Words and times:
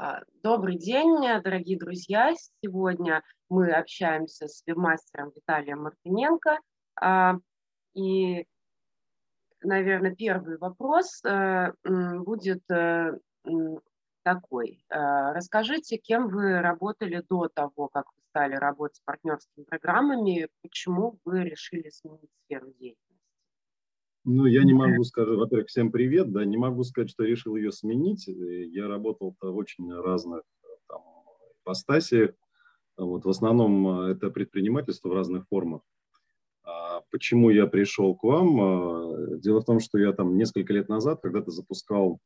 А, 0.00 0.22
добрый 0.44 0.78
день, 0.78 1.16
дорогие 1.42 1.76
друзья. 1.76 2.32
Сегодня 2.62 3.24
мы 3.48 3.72
общаемся 3.72 4.46
с 4.46 4.62
вебмастером 4.64 5.32
Виталием 5.34 5.82
Мартыненко. 5.82 6.60
А, 7.00 7.34
и, 7.94 8.46
наверное, 9.60 10.14
первый 10.14 10.56
вопрос 10.58 11.20
э, 11.24 11.72
будет 11.82 12.62
э, 12.70 13.18
такой. 14.22 14.84
А, 14.88 15.32
расскажите, 15.32 15.96
кем 15.96 16.28
вы 16.28 16.60
работали 16.60 17.24
до 17.28 17.48
того, 17.48 17.88
как 17.88 18.06
вы 18.12 18.22
стали 18.28 18.54
работать 18.54 18.98
с 18.98 19.00
партнерскими 19.00 19.64
программами, 19.64 20.46
почему 20.62 21.18
вы 21.24 21.42
решили 21.42 21.90
сменить 21.90 22.30
сферу 22.44 22.70
деятельности? 22.78 23.07
Ну, 24.30 24.44
я 24.44 24.62
не 24.62 24.74
могу 24.74 25.04
сказать, 25.04 25.38
во-первых, 25.38 25.68
всем 25.68 25.90
привет, 25.90 26.30
да, 26.30 26.44
не 26.44 26.58
могу 26.58 26.84
сказать, 26.84 27.08
что 27.08 27.24
решил 27.24 27.56
ее 27.56 27.72
сменить. 27.72 28.26
Я 28.26 28.86
работал 28.86 29.34
в 29.40 29.56
очень 29.56 29.90
разных 29.90 30.42
там, 30.86 31.00
ипостасиях. 31.62 32.32
Вот, 32.98 33.24
в 33.24 33.28
основном 33.30 34.02
э, 34.02 34.12
это 34.12 34.28
предпринимательство 34.28 35.08
в 35.08 35.14
разных 35.14 35.46
формах. 35.48 35.80
А 36.62 37.00
почему 37.10 37.48
я 37.48 37.66
пришел 37.66 38.14
к 38.14 38.22
вам? 38.22 38.60
А, 38.60 39.36
дело 39.38 39.62
в 39.62 39.64
том, 39.64 39.80
что 39.80 39.96
я 39.96 40.12
там 40.12 40.36
несколько 40.36 40.74
лет 40.74 40.90
назад 40.90 41.20
когда-то 41.22 41.50
запускал, 41.50 42.18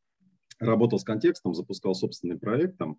работал 0.58 0.98
с 0.98 1.04
контекстом, 1.04 1.54
запускал 1.54 1.94
собственный 1.94 2.36
проект 2.36 2.78
там, 2.78 2.98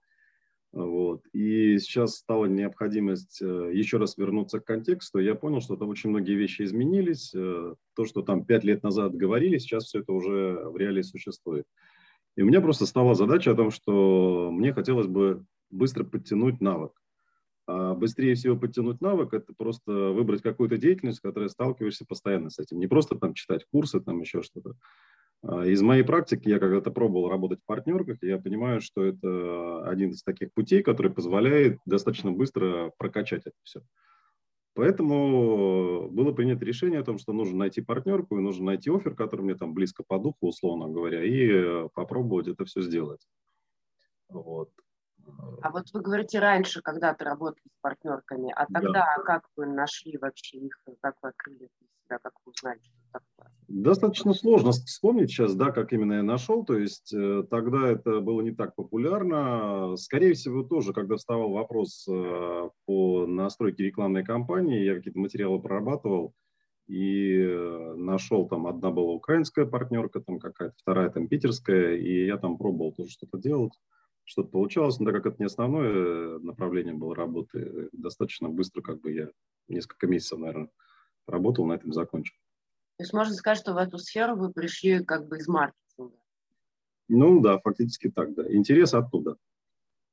вот. 0.74 1.22
И 1.34 1.78
сейчас 1.78 2.16
стала 2.16 2.46
необходимость 2.46 3.40
э, 3.44 3.72
еще 3.74 3.98
раз 3.98 4.18
вернуться 4.18 4.60
к 4.60 4.66
контексту. 4.66 5.20
Я 5.20 5.36
понял, 5.36 5.62
что 5.62 5.76
там 5.76 5.90
очень 5.90 6.10
многие 6.10 6.34
вещи 6.34 6.64
изменились. 6.64 7.32
Э, 7.36 7.76
то, 7.96 8.06
что 8.06 8.24
там 8.24 8.44
пять 8.44 8.64
лет 8.64 8.82
назад 8.82 9.16
говорили, 9.16 9.60
сейчас 9.60 9.86
все 9.86 10.00
это 10.00 10.12
уже 10.14 10.64
в 10.66 10.76
реалии 10.76 11.04
существует. 11.04 11.68
И 12.36 12.42
у 12.42 12.48
меня 12.48 12.60
просто 12.60 12.88
стала 12.88 13.14
задача 13.14 13.52
о 13.52 13.56
том, 13.56 13.70
что 13.70 14.50
мне 14.52 14.74
хотелось 14.74 15.06
бы 15.06 15.46
быстро 15.70 16.04
подтянуть 16.06 16.60
навык. 16.60 16.94
А 17.68 17.94
быстрее 17.94 18.34
всего 18.34 18.58
подтянуть 18.58 19.00
навык– 19.00 19.32
это 19.36 19.54
просто 19.56 19.92
выбрать 19.92 20.42
какую-то 20.42 20.78
деятельность, 20.78 21.20
с 21.20 21.22
которой 21.22 21.50
сталкиваешься 21.50 22.06
постоянно 22.06 22.50
с 22.50 22.58
этим. 22.58 22.80
Не 22.80 22.88
просто 22.88 23.16
там 23.16 23.36
читать 23.36 23.66
курсы, 23.72 24.00
там 24.00 24.20
еще 24.22 24.42
что-то, 24.42 24.74
из 25.44 25.82
моей 25.82 26.04
практики, 26.04 26.48
я 26.48 26.58
когда-то 26.58 26.90
пробовал 26.90 27.30
работать 27.30 27.60
в 27.60 27.66
партнерках, 27.66 28.18
я 28.22 28.38
понимаю, 28.38 28.80
что 28.80 29.04
это 29.04 29.88
один 29.90 30.12
из 30.12 30.24
таких 30.24 30.54
путей, 30.54 30.82
который 30.82 31.12
позволяет 31.12 31.80
достаточно 31.86 32.32
быстро 32.32 32.94
прокачать 32.98 33.42
это 33.46 33.58
все. 33.64 33.82
Поэтому 34.76 36.10
было 36.10 36.32
принято 36.32 36.66
решение 36.66 37.00
о 37.00 37.04
том, 37.04 37.20
что 37.20 37.34
нужно 37.34 37.58
найти 37.58 37.82
партнерку 37.82 38.38
и 38.38 38.42
нужно 38.42 38.66
найти 38.66 38.90
офер, 38.90 39.16
который 39.16 39.42
мне 39.42 39.56
там 39.56 39.74
близко 39.74 40.04
по 40.08 40.18
духу, 40.18 40.48
условно 40.48 40.88
говоря, 40.88 41.24
и 41.24 41.88
попробовать 41.90 42.48
это 42.48 42.66
все 42.66 42.82
сделать. 42.82 43.28
Вот. 44.30 44.72
А 45.62 45.70
вот 45.70 45.86
вы 45.94 46.02
говорите, 46.02 46.40
раньше 46.40 46.82
когда-то 46.82 47.24
работали 47.24 47.68
с 47.68 47.82
партнерками, 47.82 48.52
а 48.56 48.66
тогда 48.66 48.92
да. 48.92 49.24
как 49.24 49.48
вы 49.56 49.68
нашли 49.68 50.18
вообще 50.18 50.58
их, 50.58 50.82
как 51.02 51.16
вы 51.22 51.30
открыли 51.30 51.70
себя, 52.14 52.20
как 52.22 52.34
вы 52.46 52.54
что 52.56 52.70
такое? 53.12 53.52
Достаточно 53.68 54.34
сложно 54.34 54.72
вспомнить 54.72 55.30
сейчас, 55.30 55.56
да, 55.56 55.72
как 55.72 55.94
именно 55.94 56.14
я 56.14 56.24
нашел. 56.24 56.64
То 56.66 56.78
есть 56.78 57.14
э, 57.14 57.44
тогда 57.50 57.90
это 57.90 58.20
было 58.20 58.42
не 58.42 58.52
так 58.52 58.76
популярно. 58.76 59.96
Скорее 59.98 60.34
всего, 60.34 60.64
тоже, 60.64 60.94
когда 60.94 61.16
вставал 61.16 61.52
вопрос 61.52 62.08
э, 62.08 62.70
по 62.86 63.26
настройке 63.26 63.86
рекламной 63.86 64.24
кампании, 64.24 64.84
я 64.84 64.96
какие-то 64.96 65.20
материалы 65.20 65.62
прорабатывал 65.62 66.34
и 66.88 67.40
э, 67.40 67.96
нашел 67.96 68.48
там, 68.48 68.68
одна 68.68 68.92
была 68.92 69.14
украинская 69.14 69.66
партнерка, 69.66 70.20
там 70.20 70.40
какая-то, 70.40 70.76
вторая 70.78 71.10
там 71.10 71.28
питерская, 71.28 71.96
и 71.96 72.26
я 72.26 72.38
там 72.38 72.58
пробовал 72.58 72.92
тоже 72.92 73.12
что-то 73.12 73.38
делать 73.38 73.74
что-то 74.26 74.52
получалось, 74.52 75.00
но 75.00 75.12
так 75.12 75.16
как 75.22 75.34
это 75.34 75.44
не 75.44 75.48
основное 75.48 76.40
направление 76.40 76.94
было 76.94 77.14
работы, 77.14 77.90
достаточно 77.92 78.48
быстро 78.48 78.82
как 78.82 79.02
бы 79.02 79.12
я 79.12 79.28
несколько 79.68 80.08
месяцев, 80.08 80.40
наверное, 80.40 80.70
работал, 81.28 81.66
на 81.66 81.74
этом 81.74 81.94
закончил. 81.94 82.36
То 82.98 83.04
есть 83.04 83.14
можно 83.14 83.34
сказать, 83.34 83.60
что 83.60 83.74
в 83.74 83.78
эту 83.78 83.98
сферу 83.98 84.36
вы 84.36 84.52
пришли 84.52 85.04
как 85.04 85.28
бы 85.28 85.38
из 85.38 85.48
маркетинга? 85.48 86.18
Ну 87.08 87.42
да, 87.42 87.60
фактически 87.60 88.10
так, 88.10 88.34
да. 88.34 88.44
Интерес 88.54 88.94
оттуда. 88.94 89.38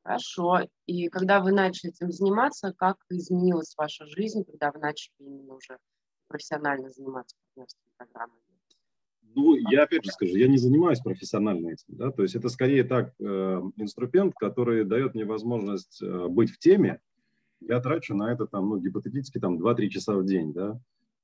Хорошо. 0.03 0.67
И 0.87 1.09
когда 1.09 1.41
вы 1.41 1.53
начали 1.53 1.93
этим 1.93 2.11
заниматься, 2.11 2.73
как 2.77 2.97
изменилась 3.11 3.75
ваша 3.77 4.07
жизнь, 4.07 4.45
когда 4.45 4.73
вы 4.73 4.81
начали 4.81 5.13
именно 5.19 5.55
уже 5.55 5.79
профессионально 6.27 6.91
заниматься 6.91 7.37
партнерскими 7.49 7.91
программами? 7.97 8.41
Ну, 9.35 9.55
я 9.71 9.85
опять 9.85 10.05
же 10.05 10.11
скажу, 10.11 10.35
я 10.37 10.49
не 10.49 10.59
занимаюсь 10.59 11.01
профессионально 11.01 11.69
этим, 11.69 11.85
да, 11.89 12.11
то 12.11 12.23
есть 12.23 12.35
это 12.35 12.49
скорее 12.49 12.83
так 12.83 13.15
э, 13.21 13.63
инструмент, 13.77 14.35
который 14.35 14.85
дает 14.85 15.15
мне 15.15 15.25
возможность 15.25 16.03
э, 16.03 16.27
быть 16.27 16.51
в 16.51 16.59
теме. 16.59 17.01
Я 17.61 17.81
трачу 17.81 18.17
на 18.17 18.33
это 18.33 18.47
там, 18.47 18.69
ну, 18.69 18.81
гипотетически 18.81 19.39
там 19.39 19.63
2-3 19.63 19.89
часа 19.89 20.17
в 20.17 20.25
день, 20.25 20.53
да. 20.53 20.81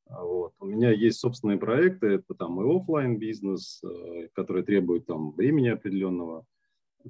А 0.09 0.23
вот. 0.23 0.53
У 0.61 0.67
меня 0.67 0.91
есть 0.91 1.19
собственные 1.19 1.59
проекты, 1.59 2.07
это 2.07 2.35
там 2.35 2.61
и 2.61 2.77
офлайн 2.77 3.19
бизнес, 3.19 3.83
э, 3.83 4.29
который 4.35 4.63
требует 4.63 5.07
там 5.07 5.33
времени 5.33 5.69
определенного. 5.69 6.47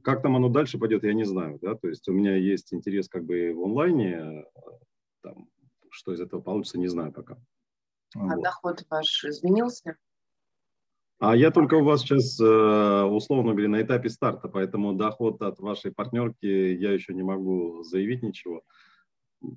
Как 0.02 0.22
там 0.22 0.36
оно 0.36 0.48
дальше 0.48 0.78
пойдет, 0.78 1.04
я 1.04 1.14
не 1.14 1.24
знаю, 1.24 1.58
да, 1.60 1.74
то 1.74 1.88
есть 1.88 2.08
у 2.08 2.12
меня 2.12 2.36
есть 2.36 2.72
интерес 2.72 3.08
как 3.08 3.24
бы 3.24 3.52
в 3.54 3.64
онлайне, 3.64 4.14
э, 4.14 4.44
там, 5.22 5.48
что 5.90 6.12
из 6.12 6.20
этого 6.20 6.40
получится, 6.40 6.78
не 6.78 6.88
знаю 6.88 7.12
пока. 7.12 7.38
А 8.14 8.34
вот. 8.34 8.42
доход 8.42 8.84
ваш 8.90 9.24
изменился? 9.24 9.96
А 11.18 11.34
я 11.34 11.50
только 11.50 11.74
у 11.74 11.84
вас 11.84 12.02
сейчас, 12.02 12.38
э, 12.40 13.02
условно 13.04 13.52
говоря, 13.52 13.68
на 13.68 13.82
этапе 13.82 14.10
старта, 14.10 14.48
поэтому 14.48 14.92
доход 14.94 15.40
от 15.42 15.58
вашей 15.60 15.92
партнерки 15.92 16.46
я 16.46 16.92
еще 16.92 17.14
не 17.14 17.22
могу 17.22 17.82
заявить 17.84 18.22
ничего. 18.22 18.62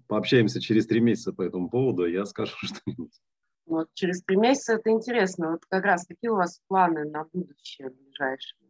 Пообщаемся 0.07 0.61
через 0.61 0.87
три 0.87 0.99
месяца 0.99 1.33
по 1.33 1.41
этому 1.41 1.69
поводу, 1.69 2.05
я 2.05 2.25
скажу 2.25 2.55
что-нибудь. 2.61 3.13
Вот 3.65 3.87
через 3.93 4.23
три 4.23 4.35
месяца 4.35 4.73
это 4.73 4.89
интересно. 4.89 5.51
Вот 5.51 5.65
как 5.69 5.83
раз 5.83 6.05
какие 6.05 6.29
у 6.29 6.35
вас 6.35 6.59
планы 6.67 7.05
на 7.05 7.25
будущее 7.31 7.89
ближайшее? 7.89 8.69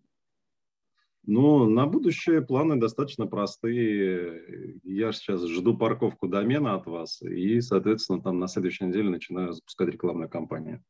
Ну, 1.23 1.69
на 1.69 1.85
будущее 1.85 2.41
планы 2.41 2.77
достаточно 2.77 3.27
простые. 3.27 4.79
Я 4.83 5.11
сейчас 5.11 5.45
жду 5.45 5.77
парковку 5.77 6.27
домена 6.27 6.75
от 6.75 6.87
вас 6.87 7.21
и, 7.21 7.61
соответственно, 7.61 8.21
там 8.21 8.39
на 8.39 8.47
следующей 8.47 8.85
неделе 8.85 9.09
начинаю 9.09 9.53
запускать 9.53 9.89
рекламную 9.89 10.29
кампанию. 10.29 10.83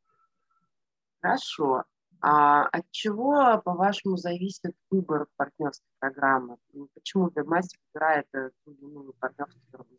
Хорошо. 1.21 1.83
А 2.21 2.63
от 2.65 2.83
чего, 2.91 3.61
по-вашему, 3.63 4.17
зависит 4.17 4.73
выбор 4.91 5.27
партнерской 5.37 5.87
программы? 5.99 6.57
Ну, 6.73 6.89
почему 6.93 7.29
вебмастер 7.33 7.79
выбирает 7.93 8.25
ту 8.31 8.71
или 8.71 8.81
иную 8.81 9.13
партнерскую 9.19 9.63
программу? 9.71 9.97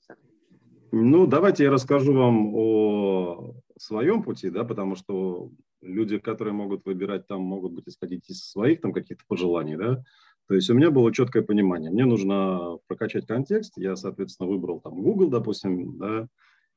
Ну, 0.92 1.26
давайте 1.26 1.64
я 1.64 1.70
расскажу 1.70 2.12
вам 2.12 2.54
о 2.54 3.54
своем 3.78 4.22
пути, 4.22 4.50
да, 4.50 4.64
потому 4.64 4.97
что 4.97 5.50
люди, 5.80 6.19
которые 6.19 6.53
могут 6.53 6.84
выбирать 6.84 7.26
там, 7.26 7.42
могут 7.42 7.72
быть 7.72 7.88
исходить 7.88 8.28
из 8.28 8.50
своих 8.50 8.80
там 8.80 8.92
каких-то 8.92 9.22
пожеланий, 9.28 9.76
да. 9.76 10.03
То 10.48 10.54
есть 10.54 10.69
у 10.69 10.75
меня 10.75 10.91
было 10.91 11.12
четкое 11.14 11.44
понимание. 11.44 11.92
Мне 11.92 12.04
нужно 12.04 12.78
прокачать 12.88 13.25
контекст. 13.25 13.75
Я, 13.76 13.94
соответственно, 13.94 14.48
выбрал 14.48 14.80
там 14.80 15.00
Google, 15.00 15.30
допустим, 15.30 15.97
да, 15.97 16.26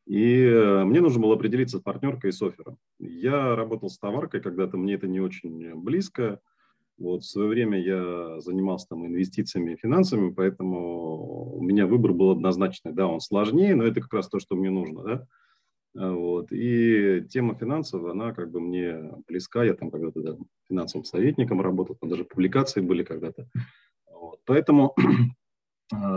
и 0.06 0.44
э, 0.44 0.84
мне 0.84 1.02
нужно 1.02 1.22
было 1.22 1.36
определиться 1.36 1.78
с 1.78 1.82
партнеркой 1.82 2.30
и 2.30 2.34
с 2.34 2.42
оффером. 2.42 2.78
Я 3.00 3.56
работал 3.56 3.90
с 3.90 3.98
товаркой, 3.98 4.42
когда-то 4.42 4.78
мне 4.78 4.96
это 4.96 5.08
не 5.08 5.22
очень 5.22 5.76
близко. 5.76 6.40
Вот, 6.98 7.24
в 7.24 7.30
свое 7.30 7.48
время 7.48 7.82
я 7.82 8.40
занимался 8.42 8.90
там 8.90 9.06
инвестициями 9.06 9.74
и 9.74 9.78
финансами, 9.78 10.32
поэтому 10.32 11.56
у 11.58 11.62
меня 11.62 11.88
выбор 11.88 12.14
был 12.14 12.32
однозначный. 12.32 12.94
Да, 12.94 13.08
он 13.08 13.20
сложнее, 13.20 13.76
но 13.76 13.84
это 13.84 14.02
как 14.02 14.14
раз 14.14 14.30
то, 14.30 14.40
что 14.40 14.56
мне 14.56 14.70
нужно. 14.70 15.04
Да? 15.04 15.28
А, 15.96 16.12
вот. 16.12 16.52
И 16.52 17.26
тема 17.30 17.56
финансов, 17.56 18.06
она 18.06 18.34
как 18.34 18.52
бы 18.52 18.60
мне 18.60 19.12
близка. 19.28 19.64
Я 19.64 19.74
там 19.74 19.90
когда-то 19.90 20.22
да, 20.22 20.38
финансовым 20.68 21.06
советником 21.06 21.62
работал, 21.62 21.96
там 21.96 22.10
даже 22.10 22.26
публикации 22.26 22.82
были 22.82 23.04
когда-то. 23.04 23.48
Вот. 24.12 24.40
Поэтому 24.46 24.96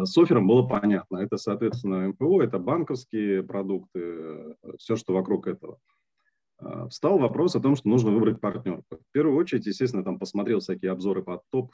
с 0.04 0.16
оффером 0.16 0.46
было 0.46 0.62
понятно. 0.62 1.18
Это, 1.18 1.36
соответственно, 1.36 2.08
МПО, 2.08 2.42
это 2.42 2.58
банковские 2.58 3.42
продукты, 3.42 4.56
все, 4.78 4.96
что 4.96 5.14
вокруг 5.14 5.46
этого. 5.46 5.78
А, 6.58 6.88
встал 6.88 7.18
вопрос 7.18 7.54
о 7.56 7.60
том, 7.60 7.76
что 7.76 7.88
нужно 7.88 8.10
выбрать 8.10 8.40
партнерку. 8.40 8.84
В 8.90 9.12
первую 9.12 9.36
очередь, 9.36 9.66
естественно, 9.66 10.04
там 10.04 10.18
посмотрел 10.18 10.60
всякие 10.60 10.90
обзоры 10.90 11.22
под 11.22 11.42
топ, 11.50 11.72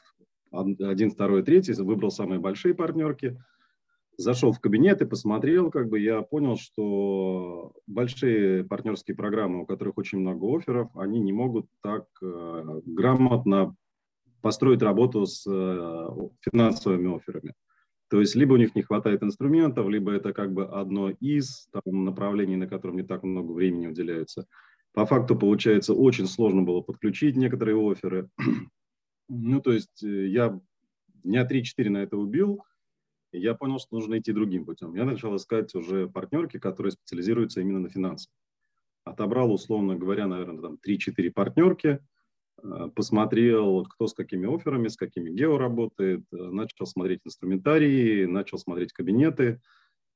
один, 0.50 1.10
второй, 1.10 1.42
третий, 1.42 1.72
выбрал 1.80 2.10
самые 2.10 2.38
большие 2.38 2.74
партнерки, 2.74 3.38
зашел 4.18 4.52
в 4.52 4.60
кабинет 4.60 5.00
и 5.00 5.06
посмотрел, 5.06 5.70
как 5.70 5.88
бы 5.88 5.98
я 5.98 6.20
понял, 6.20 6.56
что 6.58 7.72
большие 7.86 8.64
партнерские 8.64 9.16
программы, 9.16 9.62
у 9.62 9.66
которых 9.66 9.96
очень 9.96 10.18
много 10.18 10.58
офферов, 10.58 10.90
они 10.94 11.20
не 11.20 11.32
могут 11.32 11.66
так 11.82 12.06
э, 12.20 12.80
грамотно 12.84 13.74
построить 14.42 14.82
работу 14.82 15.24
с 15.24 15.46
э, 15.46 16.08
финансовыми 16.40 17.16
офферами. 17.16 17.54
То 18.12 18.20
есть 18.20 18.34
либо 18.34 18.52
у 18.52 18.56
них 18.58 18.74
не 18.74 18.82
хватает 18.82 19.22
инструментов, 19.22 19.88
либо 19.88 20.12
это 20.12 20.34
как 20.34 20.52
бы 20.52 20.66
одно 20.66 21.08
из 21.08 21.66
там, 21.72 22.04
направлений, 22.04 22.56
на 22.56 22.66
котором 22.66 22.96
не 22.96 23.02
так 23.04 23.22
много 23.22 23.52
времени 23.52 23.86
уделяется. 23.86 24.46
По 24.92 25.06
факту, 25.06 25.34
получается, 25.34 25.94
очень 25.94 26.26
сложно 26.26 26.60
было 26.60 26.82
подключить 26.82 27.36
некоторые 27.36 27.74
оферы. 27.74 28.28
ну, 29.30 29.62
то 29.62 29.72
есть 29.72 30.04
э, 30.04 30.26
я 30.26 30.60
дня 31.24 31.48
3-4 31.50 31.88
на 31.88 32.02
это 32.02 32.18
убил, 32.18 32.62
и 33.32 33.40
я 33.40 33.54
понял, 33.54 33.78
что 33.78 33.96
нужно 33.96 34.18
идти 34.18 34.32
другим 34.32 34.66
путем. 34.66 34.94
Я 34.94 35.06
начал 35.06 35.34
искать 35.34 35.74
уже 35.74 36.06
партнерки, 36.06 36.58
которые 36.58 36.90
специализируются 36.90 37.62
именно 37.62 37.80
на 37.80 37.88
финансах. 37.88 38.30
Отобрал, 39.04 39.50
условно 39.50 39.96
говоря, 39.96 40.26
наверное, 40.26 40.60
там 40.60 40.78
3-4 40.86 41.30
партнерки, 41.30 41.98
посмотрел, 42.94 43.84
кто 43.84 44.06
с 44.06 44.14
какими 44.14 44.52
офферами, 44.54 44.88
с 44.88 44.96
какими 44.96 45.30
гео 45.30 45.58
работает, 45.58 46.24
э, 46.32 46.36
начал 46.36 46.86
смотреть 46.86 47.20
инструментарии, 47.24 48.24
начал 48.24 48.58
смотреть 48.58 48.92
кабинеты, 48.92 49.60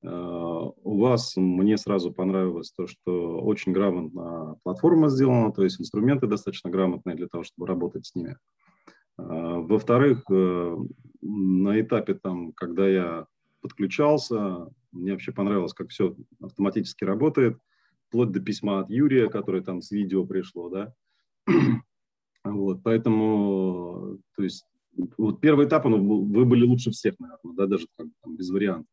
Э, 0.02 0.08
у 0.08 0.98
вас 0.98 1.36
мне 1.36 1.76
сразу 1.76 2.12
понравилось 2.12 2.72
то, 2.72 2.86
что 2.86 3.40
очень 3.40 3.72
грамотно 3.72 4.56
платформа 4.62 5.08
сделана, 5.08 5.52
то 5.52 5.64
есть 5.64 5.80
инструменты 5.80 6.26
достаточно 6.26 6.70
грамотные 6.70 7.16
для 7.16 7.28
того, 7.28 7.44
чтобы 7.44 7.66
работать 7.66 8.06
с 8.06 8.14
ними. 8.14 8.36
Э, 9.18 9.24
во-вторых, 9.24 10.24
э, 10.30 10.76
на 11.22 11.80
этапе, 11.80 12.14
там, 12.14 12.52
когда 12.52 12.88
я 12.88 13.26
подключался, 13.60 14.68
мне 14.92 15.12
вообще 15.12 15.32
понравилось, 15.32 15.72
как 15.72 15.88
все 15.88 16.14
автоматически 16.40 17.04
работает, 17.04 17.58
вплоть 18.08 18.30
до 18.30 18.40
письма 18.40 18.80
от 18.80 18.90
Юрия, 18.90 19.28
которое 19.28 19.62
там 19.62 19.82
с 19.82 19.90
видео 19.90 20.24
пришло, 20.24 20.68
да. 20.68 20.94
Вот, 22.52 22.82
поэтому, 22.82 24.18
то 24.36 24.42
есть, 24.42 24.64
вот 25.18 25.40
первый 25.40 25.66
этап, 25.66 25.84
ну, 25.84 26.24
вы 26.24 26.44
были 26.44 26.64
лучше 26.64 26.90
всех, 26.90 27.18
наверное, 27.18 27.54
да, 27.54 27.66
даже 27.66 27.86
там, 27.96 28.12
без 28.26 28.50
вариантов. 28.50 28.86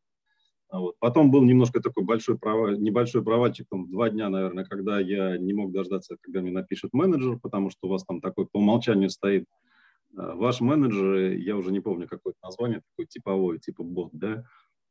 А 0.68 0.80
вот. 0.80 0.96
Потом 0.98 1.30
был 1.30 1.44
немножко 1.44 1.80
такой 1.80 2.04
большой 2.04 2.36
провал, 2.36 2.72
небольшой 2.72 3.22
провальчик, 3.22 3.66
там, 3.70 3.90
два 3.90 4.10
дня, 4.10 4.28
наверное, 4.28 4.64
когда 4.64 4.98
я 4.98 5.38
не 5.38 5.52
мог 5.52 5.72
дождаться, 5.72 6.16
когда 6.20 6.40
мне 6.40 6.50
напишет 6.50 6.92
менеджер, 6.92 7.38
потому 7.38 7.70
что 7.70 7.86
у 7.86 7.90
вас 7.90 8.04
там 8.04 8.20
такой 8.20 8.46
по 8.46 8.58
умолчанию 8.58 9.08
стоит 9.08 9.44
э, 10.16 10.32
ваш 10.34 10.60
менеджер, 10.60 11.36
я 11.38 11.56
уже 11.56 11.70
не 11.70 11.80
помню 11.80 12.08
какое 12.08 12.34
название, 12.42 12.82
такой 12.90 13.06
типовой, 13.06 13.60
типа 13.60 13.84
бот, 13.84 14.10
да. 14.12 14.44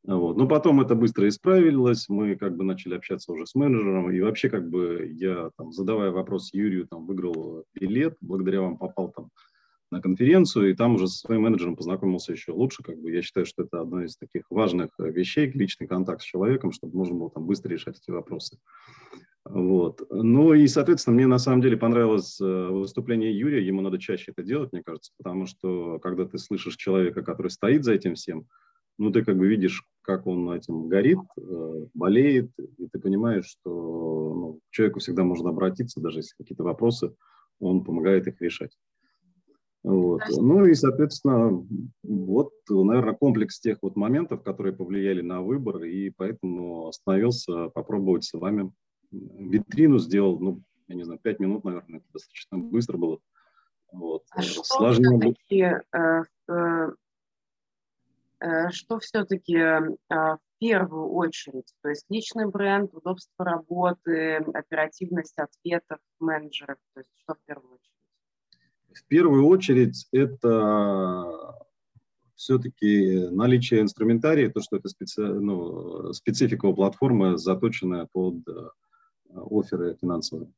Вот. 0.06 0.36
Но 0.36 0.46
потом 0.46 0.80
это 0.82 0.94
быстро 0.94 1.28
исправилось, 1.28 2.08
мы 2.08 2.36
как 2.36 2.56
бы 2.56 2.64
начали 2.64 2.94
общаться 2.94 3.32
уже 3.32 3.46
с 3.46 3.54
менеджером, 3.54 4.10
и 4.10 4.20
вообще 4.20 4.50
как 4.50 4.68
бы 4.68 5.10
я, 5.14 5.50
там, 5.56 5.72
задавая 5.72 6.10
вопрос 6.10 6.52
Юрию, 6.52 6.86
там, 6.86 7.06
выиграл 7.06 7.64
билет, 7.74 8.16
благодаря 8.20 8.60
вам 8.60 8.76
попал 8.76 9.10
там 9.10 9.30
на 9.90 10.02
конференцию, 10.02 10.70
и 10.70 10.74
там 10.74 10.96
уже 10.96 11.06
со 11.06 11.20
своим 11.20 11.42
менеджером 11.42 11.76
познакомился 11.76 12.32
еще 12.32 12.52
лучше. 12.52 12.82
Как 12.82 13.00
бы 13.00 13.10
я 13.12 13.22
считаю, 13.22 13.46
что 13.46 13.62
это 13.62 13.80
одно 13.80 14.02
из 14.02 14.16
таких 14.16 14.42
важных 14.50 14.90
вещей, 14.98 15.50
личный 15.52 15.86
контакт 15.86 16.20
с 16.20 16.24
человеком, 16.24 16.72
чтобы 16.72 16.96
можно 16.96 17.14
было 17.14 17.30
там 17.30 17.46
быстро 17.46 17.70
решать 17.70 17.98
эти 17.98 18.10
вопросы. 18.10 18.58
Вот. 19.44 20.02
Ну 20.10 20.52
и, 20.54 20.66
соответственно, 20.66 21.16
мне 21.16 21.26
на 21.26 21.38
самом 21.38 21.60
деле 21.60 21.76
понравилось 21.76 22.40
э, 22.40 22.44
выступление 22.44 23.38
Юрия. 23.38 23.64
Ему 23.64 23.82
надо 23.82 23.98
чаще 23.98 24.32
это 24.32 24.42
делать, 24.42 24.72
мне 24.72 24.82
кажется, 24.82 25.12
потому 25.18 25.46
что 25.46 25.98
когда 25.98 26.24
ты 26.24 26.38
слышишь 26.38 26.76
человека, 26.76 27.22
который 27.22 27.48
стоит 27.48 27.84
за 27.84 27.92
этим 27.92 28.14
всем, 28.14 28.46
ну 28.98 29.10
ты 29.10 29.24
как 29.24 29.36
бы 29.36 29.46
видишь, 29.46 29.84
как 30.02 30.26
он 30.26 30.50
этим 30.50 30.88
горит, 30.88 31.20
э, 31.36 31.86
болеет, 31.94 32.50
и 32.78 32.88
ты 32.88 32.98
понимаешь, 32.98 33.46
что 33.46 34.34
ну, 34.34 34.60
к 34.68 34.70
человеку 34.70 35.00
всегда 35.00 35.24
можно 35.24 35.50
обратиться, 35.50 36.00
даже 36.00 36.18
если 36.18 36.34
какие-то 36.36 36.64
вопросы, 36.64 37.14
он 37.60 37.84
помогает 37.84 38.26
их 38.26 38.40
решать. 38.40 38.76
Вот. 39.82 40.22
Ну 40.38 40.64
и, 40.64 40.72
соответственно, 40.74 41.62
вот, 42.02 42.52
наверное, 42.70 43.14
комплекс 43.14 43.60
тех 43.60 43.78
вот 43.82 43.96
моментов, 43.96 44.42
которые 44.42 44.74
повлияли 44.74 45.20
на 45.20 45.42
выбор, 45.42 45.84
и 45.84 46.08
поэтому 46.08 46.88
остановился 46.88 47.68
попробовать 47.68 48.24
с 48.24 48.32
вами. 48.32 48.72
Витрину 49.10 49.98
сделал, 49.98 50.38
ну, 50.40 50.62
я 50.88 50.94
не 50.94 51.04
знаю, 51.04 51.20
пять 51.22 51.38
минут, 51.38 51.64
наверное, 51.64 51.98
это 51.98 52.06
достаточно 52.14 52.58
быстро 52.58 52.96
было. 52.96 53.18
Вот. 53.92 54.24
А 54.30 54.42
что 54.42 54.90
э, 54.90 55.82
э, 55.92 56.22
э, 56.48 56.92
что 58.70 58.98
все-таки 58.98 59.56
э, 59.56 59.80
в 60.08 60.38
первую 60.58 61.08
очередь, 61.10 61.72
то 61.82 61.88
есть 61.88 62.04
личный 62.08 62.46
бренд, 62.46 62.92
удобство 62.92 63.44
работы, 63.44 64.36
оперативность 64.36 65.38
ответов 65.38 65.98
менеджеров, 66.20 66.78
то 66.94 67.00
есть 67.00 67.10
что 67.22 67.34
в 67.34 67.38
первую 67.46 67.74
очередь? 67.74 67.90
В 68.92 69.04
первую 69.06 69.46
очередь 69.46 70.06
это 70.12 71.64
все-таки 72.34 73.28
наличие 73.30 73.80
инструментария, 73.80 74.50
то, 74.50 74.60
что 74.60 74.76
это 74.76 74.88
специ... 74.88 75.22
ну, 75.22 76.12
специфика 76.12 76.66
у 76.66 76.74
платформы, 76.74 77.38
заточенная 77.38 78.08
под 78.12 78.46
э, 78.48 78.68
оферы 79.30 79.96
финансовые. 80.00 80.52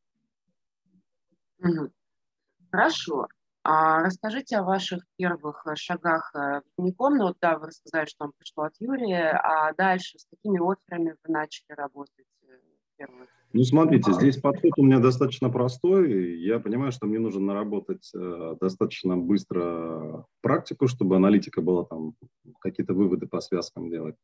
Хорошо. 2.70 3.28
А 3.68 4.00
расскажите 4.04 4.58
о 4.58 4.62
ваших 4.62 5.02
первых 5.16 5.66
шагах 5.74 6.32
в 6.32 6.62
Уником. 6.76 7.16
Ну, 7.16 7.24
вот, 7.26 7.36
да, 7.40 7.58
вы 7.58 7.66
рассказали, 7.66 8.06
что 8.06 8.24
вам 8.24 8.32
пришло 8.38 8.64
от 8.64 8.74
Юрия. 8.78 9.32
А 9.42 9.72
дальше 9.72 10.20
с 10.20 10.26
какими 10.30 10.60
офферами 10.60 11.16
вы 11.24 11.32
начали 11.32 11.74
работать 11.76 12.26
э, 12.44 12.46
в 12.46 12.96
первую 12.96 13.26
ну, 13.52 13.64
смотрите, 13.64 14.12
здесь 14.12 14.36
подход 14.36 14.72
у 14.76 14.82
меня 14.84 14.98
достаточно 14.98 15.48
простой. 15.48 16.38
Я 16.40 16.60
понимаю, 16.60 16.92
что 16.92 17.06
мне 17.06 17.18
нужно 17.18 17.40
наработать 17.40 18.10
э, 18.14 18.56
достаточно 18.60 19.16
быстро 19.16 20.26
практику, 20.42 20.88
чтобы 20.88 21.16
аналитика 21.16 21.62
была 21.62 21.84
там, 21.84 22.14
какие-то 22.60 22.92
выводы 22.92 23.26
по 23.26 23.40
связкам 23.40 23.88
делать. 23.88 24.16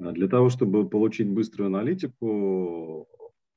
А 0.00 0.12
для 0.12 0.28
того, 0.28 0.48
чтобы 0.48 0.88
получить 0.88 1.28
быструю 1.28 1.66
аналитику, 1.66 3.06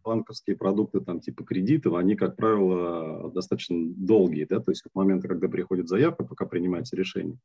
банковские 0.08 0.56
продукты 0.56 1.02
там 1.02 1.20
типа 1.20 1.44
кредитов, 1.44 1.96
они, 1.96 2.16
как 2.16 2.38
правило, 2.38 3.30
достаточно 3.32 3.76
долгие, 3.78 4.46
да, 4.46 4.62
то 4.62 4.72
есть 4.72 4.86
от 4.86 4.96
момента, 4.96 5.28
когда 5.28 5.50
приходит 5.50 5.90
заявка, 5.90 6.24
пока 6.24 6.46
принимается 6.46 6.96
решение. 6.96 7.38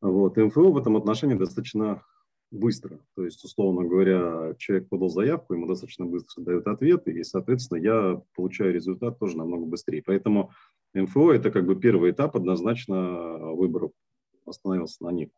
Вот. 0.00 0.38
МФО 0.38 0.72
в 0.72 0.78
этом 0.78 0.96
отношении 0.96 1.34
достаточно 1.34 2.02
быстро. 2.50 2.98
То 3.14 3.24
есть, 3.26 3.44
условно 3.44 3.86
говоря, 3.86 4.54
человек 4.56 4.88
подал 4.88 5.10
заявку, 5.10 5.52
ему 5.52 5.66
достаточно 5.66 6.06
быстро 6.06 6.42
дают 6.42 6.66
ответ, 6.66 7.06
и, 7.06 7.22
соответственно, 7.22 7.78
я 7.78 8.22
получаю 8.34 8.72
результат 8.72 9.18
тоже 9.18 9.36
намного 9.36 9.66
быстрее. 9.66 10.02
Поэтому 10.04 10.50
МФО– 10.94 11.32
это 11.34 11.50
как 11.50 11.66
бы 11.66 11.76
первый 11.76 12.12
этап 12.12 12.36
однозначно 12.36 13.52
выборов. 13.52 13.92
Остановился 14.46 15.04
на 15.04 15.10
них. 15.10 15.28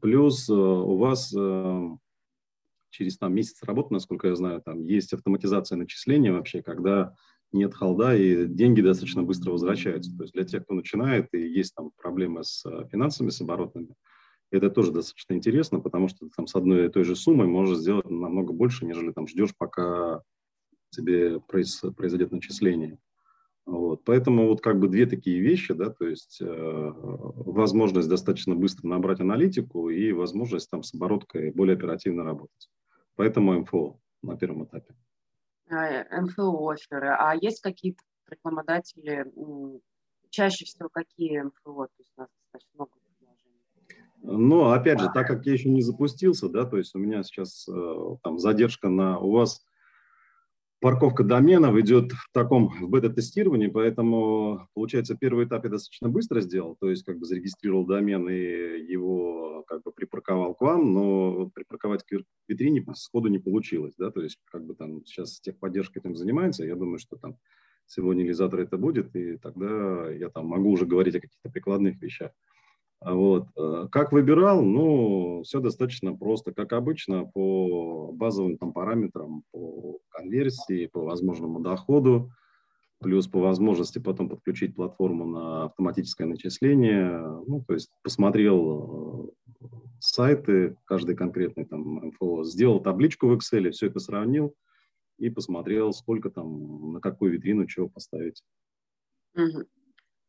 Плюс 0.00 0.48
э, 0.48 0.52
у 0.54 0.96
вас 0.96 1.32
э, 1.36 1.88
через 2.90 3.18
там, 3.18 3.34
месяц 3.34 3.62
работы, 3.62 3.94
насколько 3.94 4.28
я 4.28 4.36
знаю, 4.36 4.62
там 4.62 4.84
есть 4.84 5.12
автоматизация 5.12 5.76
начисления 5.76 6.32
вообще, 6.32 6.62
когда 6.62 7.14
нет 7.52 7.74
холда, 7.74 8.16
и 8.16 8.46
деньги 8.46 8.80
достаточно 8.80 9.22
быстро 9.22 9.52
возвращаются. 9.52 10.16
То 10.16 10.22
есть 10.22 10.34
для 10.34 10.44
тех, 10.44 10.64
кто 10.64 10.74
начинает, 10.74 11.28
и 11.32 11.40
есть 11.40 11.74
там 11.74 11.90
проблемы 11.96 12.44
с 12.44 12.64
э, 12.64 12.86
финансами, 12.90 13.30
с 13.30 13.40
оборотными, 13.40 13.94
это 14.50 14.70
тоже 14.70 14.92
достаточно 14.92 15.34
интересно, 15.34 15.80
потому 15.80 16.08
что 16.08 16.28
там 16.36 16.46
с 16.46 16.54
одной 16.54 16.86
и 16.86 16.88
той 16.88 17.04
же 17.04 17.16
суммой 17.16 17.46
можешь 17.46 17.78
сделать 17.78 18.08
намного 18.10 18.52
больше, 18.52 18.84
нежели 18.84 19.12
там 19.12 19.26
ждешь, 19.26 19.54
пока 19.56 20.22
тебе 20.90 21.40
произойдет 21.40 22.32
начисление. 22.32 22.98
Вот. 23.66 24.02
Поэтому 24.04 24.48
вот 24.48 24.60
как 24.60 24.80
бы 24.80 24.88
две 24.88 25.06
такие 25.06 25.40
вещи, 25.40 25.74
да, 25.74 25.90
то 25.90 26.06
есть 26.06 26.38
э, 26.40 26.92
возможность 26.96 28.08
достаточно 28.08 28.56
быстро 28.56 28.88
набрать 28.88 29.20
аналитику 29.20 29.90
и 29.90 30.10
возможность 30.12 30.68
там 30.70 30.82
с 30.82 30.92
обороткой 30.94 31.52
более 31.52 31.76
оперативно 31.76 32.24
работать. 32.24 32.68
Поэтому 33.16 33.58
МФО 33.60 34.00
на 34.22 34.36
первом 34.36 34.64
этапе. 34.64 34.94
А, 35.68 36.20
МФО 36.20 36.68
оферы. 36.70 37.08
А 37.08 37.34
есть 37.34 37.60
какие-то 37.60 38.02
рекламодатели, 38.28 39.26
чаще 40.30 40.64
всего 40.64 40.88
какие 40.88 41.40
МФО? 41.40 41.86
То 41.86 41.92
есть 41.98 42.12
у 42.16 42.20
нас 42.20 42.28
достаточно 42.52 42.70
много 42.74 42.92
но, 44.22 44.72
опять 44.72 45.00
же, 45.00 45.08
так 45.12 45.26
как 45.26 45.46
я 45.46 45.54
еще 45.54 45.70
не 45.70 45.82
запустился, 45.82 46.48
да, 46.48 46.64
то 46.64 46.76
есть 46.76 46.94
у 46.94 46.98
меня 46.98 47.22
сейчас 47.22 47.66
э, 47.68 48.16
там 48.22 48.38
задержка 48.38 48.88
на... 48.88 49.18
У 49.18 49.30
вас 49.30 49.64
парковка 50.80 51.24
доменов 51.24 51.76
идет 51.76 52.12
в 52.12 52.30
таком 52.32 52.68
в 52.68 52.88
бета-тестировании, 52.88 53.68
поэтому, 53.68 54.68
получается, 54.74 55.14
первый 55.14 55.46
этап 55.46 55.64
я 55.64 55.70
достаточно 55.70 56.08
быстро 56.08 56.40
сделал, 56.40 56.76
то 56.80 56.90
есть 56.90 57.04
как 57.04 57.18
бы 57.18 57.26
зарегистрировал 57.26 57.86
домен 57.86 58.28
и 58.28 58.34
его 58.34 59.64
как 59.68 59.82
бы 59.82 59.92
припарковал 59.92 60.54
к 60.54 60.60
вам, 60.62 60.92
но 60.92 61.50
припарковать 61.54 62.02
к 62.04 62.16
витрине 62.48 62.84
сходу 62.94 63.28
не 63.28 63.38
получилось, 63.38 63.94
да, 63.98 64.10
то 64.10 64.22
есть 64.22 64.38
как 64.46 64.64
бы 64.64 64.74
там 64.74 65.04
сейчас 65.04 65.40
техподдержка 65.40 66.00
этим 66.00 66.16
занимается, 66.16 66.64
я 66.64 66.74
думаю, 66.74 66.98
что 66.98 67.16
там 67.16 67.36
сегодня 67.86 68.24
или 68.24 68.32
завтра 68.32 68.62
это 68.62 68.78
будет, 68.78 69.14
и 69.14 69.36
тогда 69.36 70.10
я 70.10 70.30
там 70.30 70.46
могу 70.46 70.70
уже 70.70 70.86
говорить 70.86 71.14
о 71.16 71.20
каких-то 71.20 71.50
прикладных 71.50 72.00
вещах. 72.00 72.32
Вот. 73.00 73.48
Э, 73.56 73.88
как 73.90 74.12
выбирал? 74.12 74.62
Ну, 74.62 75.42
все 75.42 75.60
достаточно 75.60 76.14
просто, 76.14 76.52
как 76.52 76.72
обычно, 76.72 77.24
по 77.24 78.12
базовым 78.12 78.58
там, 78.58 78.72
параметрам, 78.72 79.42
по 79.52 79.98
конверсии, 80.10 80.86
по 80.86 81.00
возможному 81.00 81.60
доходу, 81.60 82.30
плюс 82.98 83.26
по 83.26 83.40
возможности 83.40 83.98
потом 83.98 84.28
подключить 84.28 84.74
платформу 84.74 85.24
на 85.24 85.64
автоматическое 85.64 86.26
начисление. 86.26 87.20
Ну, 87.46 87.64
то 87.66 87.72
есть 87.72 87.90
посмотрел 88.02 89.32
э, 89.60 89.66
сайты, 90.00 90.76
каждый 90.84 91.16
конкретный 91.16 91.64
там 91.64 92.08
МФО, 92.08 92.44
сделал 92.44 92.80
табличку 92.80 93.28
в 93.28 93.32
Excel, 93.32 93.70
все 93.70 93.86
это 93.86 93.98
сравнил 93.98 94.54
и 95.16 95.30
посмотрел, 95.30 95.92
сколько 95.92 96.30
там, 96.30 96.92
на 96.94 97.00
какую 97.00 97.32
витрину 97.32 97.66
чего 97.66 97.88
поставить. 97.88 98.42
Угу. 99.34 99.64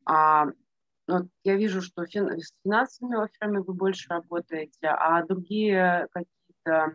А 0.06 0.48
Вот 1.08 1.28
я 1.44 1.56
вижу, 1.56 1.82
что 1.82 2.06
фин, 2.06 2.30
с 2.40 2.54
финансовыми 2.64 3.24
офферами 3.24 3.60
вы 3.60 3.74
больше 3.74 4.10
работаете, 4.10 4.88
а 4.88 5.26
другие 5.26 6.08
какие-то 6.12 6.94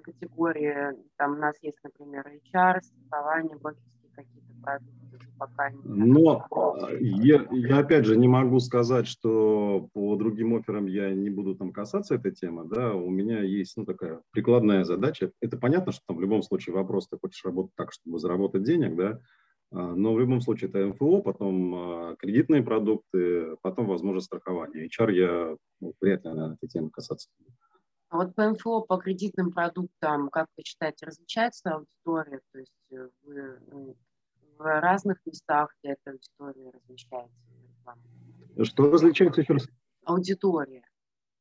категории, 0.00 0.96
там 1.16 1.34
у 1.34 1.36
нас 1.36 1.56
есть, 1.62 1.78
например, 1.82 2.26
HR, 2.26 2.80
страхование, 2.82 3.56
брокерские 3.56 4.10
какие-то 4.14 4.52
продукты, 4.62 5.18
пока 5.38 5.70
не... 5.70 5.80
Но 5.84 6.46
я, 7.00 7.46
я 7.50 7.78
опять 7.78 8.04
же 8.04 8.16
не 8.16 8.28
могу 8.28 8.58
сказать, 8.60 9.06
что 9.06 9.88
по 9.92 10.16
другим 10.16 10.56
офферам 10.56 10.86
я 10.86 11.12
не 11.12 11.30
буду 11.30 11.54
там 11.54 11.72
касаться 11.72 12.16
этой 12.16 12.32
темы, 12.32 12.64
да, 12.64 12.94
у 12.94 13.08
меня 13.08 13.40
есть, 13.40 13.76
ну, 13.76 13.84
такая 13.84 14.20
прикладная 14.32 14.84
задача. 14.84 15.30
Это 15.40 15.56
понятно, 15.56 15.92
что 15.92 16.02
там 16.08 16.16
в 16.16 16.20
любом 16.20 16.42
случае 16.42 16.74
вопрос, 16.74 17.08
ты 17.08 17.18
хочешь 17.18 17.44
работать 17.44 17.74
так, 17.76 17.92
чтобы 17.92 18.18
заработать 18.18 18.64
денег, 18.64 18.96
да, 18.96 19.10
а, 19.10 19.20
но 19.74 20.14
в 20.14 20.20
любом 20.20 20.40
случае 20.40 20.70
это 20.70 20.86
МФО, 20.86 21.20
потом 21.20 21.74
а, 21.74 22.16
кредитные 22.16 22.62
продукты, 22.62 23.56
потом, 23.60 23.86
возможно, 23.86 24.20
страхование. 24.20 24.86
HR 24.86 25.12
я 25.12 25.56
ну, 25.80 25.94
вряд 26.00 26.24
ли 26.24 26.32
на 26.32 26.54
этой 26.54 26.68
теме 26.68 26.90
касаться 26.90 27.28
А 28.10 28.18
вот 28.18 28.36
по 28.36 28.50
МФО, 28.50 28.82
по 28.82 28.98
кредитным 28.98 29.50
продуктам, 29.50 30.28
как 30.28 30.46
вы 30.56 30.62
считаете, 30.62 31.06
различается 31.06 31.72
аудитория? 31.72 32.40
То 32.52 32.58
есть 32.60 32.92
э, 32.92 33.08
вы 33.24 33.58
ну, 33.66 33.96
в 34.58 34.80
разных 34.80 35.18
местах, 35.26 35.74
где 35.82 35.94
эта 35.94 36.12
аудитория 36.12 36.70
размещается? 36.70 37.36
Что 38.62 38.92
различается 38.92 39.40
еще 39.40 39.54
раз? 39.54 39.68
Аудитория. 40.04 40.84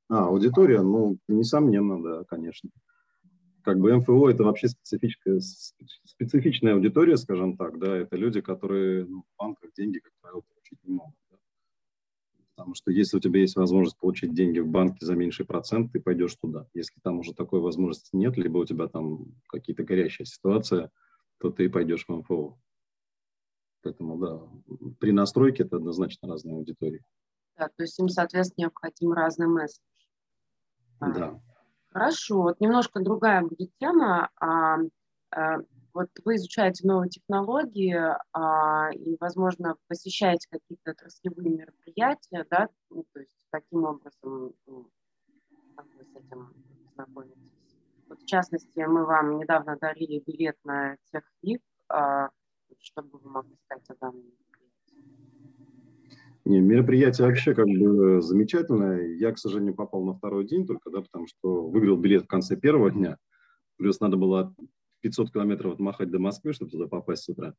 А, 0.10 0.26
аудитория, 0.26 0.82
ну, 0.82 1.18
несомненно, 1.28 2.02
да, 2.02 2.24
конечно. 2.24 2.72
Как 3.64 3.80
бы 3.80 3.96
МФО 3.96 4.30
это 4.30 4.44
вообще 4.44 4.68
специфическая, 4.68 5.40
специфичная 5.40 6.74
аудитория, 6.74 7.16
скажем 7.16 7.56
так, 7.56 7.80
да, 7.80 7.96
это 7.96 8.18
люди, 8.18 8.42
которые 8.42 9.06
ну, 9.06 9.22
в 9.22 9.40
банках 9.40 9.72
деньги, 9.74 10.00
как 10.00 10.12
правило, 10.22 10.42
получить 10.42 10.84
не 10.84 10.96
могут. 10.96 11.16
Да? 11.32 11.38
Потому 12.56 12.76
что 12.76 12.92
если 12.92 13.16
у 13.16 13.20
тебя 13.22 13.40
есть 13.40 13.56
возможность 13.56 13.98
получить 13.98 14.34
деньги 14.34 14.60
в 14.60 14.68
банке 14.68 15.06
за 15.06 15.16
меньший 15.16 15.46
процент, 15.46 15.94
ты 15.94 16.02
пойдешь 16.02 16.36
туда. 16.36 16.68
Если 16.74 17.00
там 17.02 17.20
уже 17.20 17.34
такой 17.34 17.62
возможности 17.62 18.10
нет, 18.14 18.36
либо 18.38 18.58
у 18.58 18.66
тебя 18.66 18.88
там 18.88 19.34
какие-то 19.48 19.84
горящая 19.84 20.26
ситуация, 20.26 20.92
то 21.40 21.50
ты 21.50 21.70
пойдешь 21.70 22.06
в 22.06 22.14
МФО. 22.14 22.60
Поэтому, 23.82 24.18
да, 24.18 24.42
при 25.00 25.12
настройке 25.12 25.64
это 25.64 25.78
однозначно 25.78 26.28
разные 26.28 26.56
аудитории. 26.56 27.02
Да, 27.58 27.70
то 27.70 27.84
есть 27.84 27.98
им, 27.98 28.10
соответственно, 28.10 28.66
необходим 28.66 29.14
разный 29.14 29.48
месседж. 29.48 29.80
А, 31.00 31.12
да. 31.12 31.42
Хорошо, 31.94 32.42
вот 32.42 32.60
немножко 32.60 33.00
другая 33.02 33.44
будет 33.44 33.72
тема. 33.78 34.30
А, 34.42 34.78
а, 35.32 35.58
вот 35.94 36.10
вы 36.26 36.36
изучаете 36.36 36.88
новые 36.88 37.10
технологии 37.10 37.96
а, 38.34 38.90
и, 38.94 39.16
возможно, 39.20 39.76
посещаете 39.88 40.48
какие-то 40.50 40.92
отраслевые 40.92 41.50
мероприятия, 41.52 42.48
да, 42.50 42.68
ну, 42.90 43.06
то 43.14 43.20
есть 43.20 43.32
каким 43.52 43.84
образом 43.84 44.54
ну, 44.66 44.90
как 45.76 45.86
вы 45.96 46.04
с 46.04 46.16
этим 46.16 46.52
знакомитесь? 46.96 47.78
Вот, 48.08 48.20
в 48.20 48.26
частности, 48.26 48.80
мы 48.80 49.06
вам 49.06 49.38
недавно 49.38 49.78
дарили 49.78 50.24
билет 50.26 50.58
на 50.64 50.98
техлифт, 51.12 51.64
а, 51.90 52.30
что 52.80 53.04
бы 53.04 53.20
вы 53.20 53.30
могли 53.30 53.56
сказать 53.66 53.88
о 53.92 53.96
данном 53.96 54.32
не, 56.46 56.60
мероприятие 56.60 57.28
вообще 57.28 57.54
как 57.56 57.66
бы 57.66 58.22
замечательное. 58.22 59.16
Я, 59.16 59.32
к 59.32 59.40
сожалению, 59.40 59.76
попал 59.76 60.04
на 60.04 60.14
второй 60.14 60.46
день 60.46 60.68
только, 60.68 60.90
да, 60.90 61.02
потому 61.02 61.28
что 61.28 61.68
выиграл 61.70 61.98
билет 61.98 62.24
в 62.24 62.28
конце 62.28 62.58
первого 62.58 62.92
дня. 62.92 63.18
Плюс 63.78 64.00
надо 64.02 64.18
было 64.18 64.54
500 65.02 65.32
километров 65.32 65.74
отмахать 65.74 66.12
до 66.12 66.20
Москвы, 66.20 66.54
чтобы 66.54 66.72
туда 66.72 66.88
попасть 66.88 67.24
с 67.24 67.30
утра. 67.30 67.54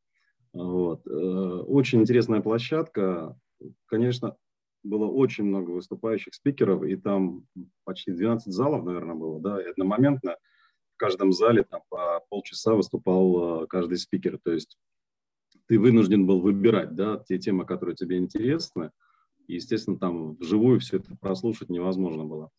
Вот. 0.53 1.07
Э, 1.07 1.11
очень 1.11 2.03
интересная 2.03 2.41
площадка. 2.41 3.39
Конечно, 3.87 4.37
было 4.83 5.07
очень 5.07 5.45
много 5.45 5.71
выступающих 5.71 6.35
спикеров, 6.35 6.85
и 6.85 6.97
там 6.97 7.47
почти 7.85 8.13
12 8.13 8.53
залов, 8.53 8.85
наверное, 8.85 9.17
было, 9.17 9.41
да, 9.41 9.63
и 9.63 9.71
одномоментно 9.71 10.37
в 10.95 10.97
каждом 10.97 11.33
зале 11.33 11.65
там 11.65 11.81
по 11.89 12.21
полчаса 12.29 12.75
выступал 12.75 13.65
э, 13.65 13.67
каждый 13.67 13.97
спикер. 13.97 14.39
То 14.43 14.53
есть 14.53 14.79
ты 15.67 15.79
вынужден 15.79 16.27
был 16.27 16.41
выбирать, 16.41 16.95
да, 16.95 17.23
те 17.27 17.39
темы, 17.39 17.65
которые 17.65 17.97
тебе 17.97 18.19
интересны. 18.19 18.91
И, 19.47 19.55
естественно, 19.55 19.99
там 19.99 20.35
вживую 20.37 20.81
все 20.81 20.99
это 20.99 21.17
прослушать 21.21 21.69
невозможно 21.69 22.25
было. 22.25 22.51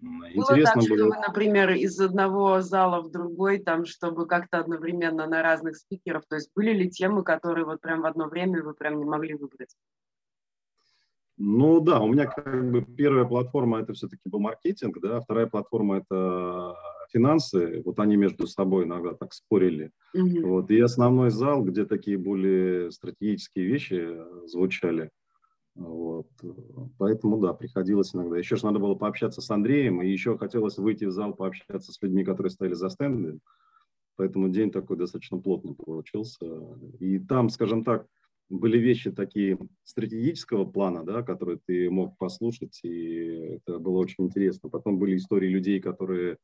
Интересно 0.00 0.54
было 0.54 0.64
так, 0.64 0.76
было... 0.76 0.98
что 0.98 1.08
вы, 1.08 1.26
например, 1.26 1.70
из 1.72 2.00
одного 2.00 2.60
зала 2.60 3.00
в 3.02 3.10
другой, 3.10 3.58
там, 3.58 3.84
чтобы 3.84 4.26
как-то 4.26 4.60
одновременно 4.60 5.26
на 5.26 5.42
разных 5.42 5.76
спикеров, 5.76 6.24
то 6.28 6.36
есть 6.36 6.50
были 6.54 6.72
ли 6.72 6.90
темы, 6.90 7.24
которые 7.24 7.64
вот 7.64 7.80
прям 7.80 8.02
в 8.02 8.06
одно 8.06 8.28
время 8.28 8.62
вы 8.62 8.74
прям 8.74 8.98
не 8.98 9.04
могли 9.04 9.34
выбрать? 9.34 9.74
Ну 11.36 11.80
да, 11.80 12.00
у 12.00 12.08
меня 12.08 12.26
как 12.26 12.70
бы 12.70 12.82
первая 12.82 13.24
платформа 13.24 13.80
это 13.80 13.92
все-таки 13.92 14.22
был 14.24 14.40
маркетинг, 14.40 14.98
да, 15.00 15.20
вторая 15.20 15.46
платформа 15.46 15.98
это 15.98 16.76
финансы, 17.10 17.82
вот 17.84 17.98
они 18.00 18.16
между 18.16 18.46
собой 18.46 18.84
иногда 18.84 19.14
так 19.14 19.34
спорили. 19.34 19.90
Mm-hmm. 20.16 20.42
Вот, 20.42 20.70
и 20.70 20.80
основной 20.80 21.30
зал, 21.30 21.64
где 21.64 21.84
такие 21.84 22.18
более 22.18 22.90
стратегические 22.90 23.66
вещи 23.66 24.16
звучали. 24.46 25.10
Вот. 25.74 26.26
Поэтому, 26.98 27.38
да, 27.38 27.52
приходилось 27.52 28.14
иногда. 28.14 28.36
Еще 28.36 28.56
же 28.56 28.66
надо 28.66 28.80
было 28.80 28.94
пообщаться 28.94 29.40
с 29.40 29.50
Андреем, 29.50 30.02
и 30.02 30.08
еще 30.08 30.36
хотелось 30.36 30.76
выйти 30.76 31.04
в 31.04 31.12
зал, 31.12 31.34
пообщаться 31.34 31.92
с 31.92 32.02
людьми, 32.02 32.24
которые 32.24 32.50
стояли 32.50 32.74
за 32.74 32.88
стендом. 32.88 33.40
Поэтому 34.16 34.48
день 34.48 34.72
такой 34.72 34.96
достаточно 34.96 35.38
плотный 35.38 35.74
получился. 35.74 36.46
И 36.98 37.20
там, 37.20 37.48
скажем 37.48 37.84
так, 37.84 38.06
были 38.50 38.78
вещи 38.78 39.12
такие 39.12 39.58
стратегического 39.84 40.64
плана, 40.64 41.04
да, 41.04 41.22
которые 41.22 41.60
ты 41.64 41.88
мог 41.90 42.16
послушать, 42.18 42.80
и 42.82 43.58
это 43.58 43.78
было 43.78 43.98
очень 43.98 44.24
интересно. 44.24 44.70
Потом 44.70 44.98
были 44.98 45.16
истории 45.16 45.48
людей, 45.48 45.80
которые, 45.80 46.32
э, 46.32 46.36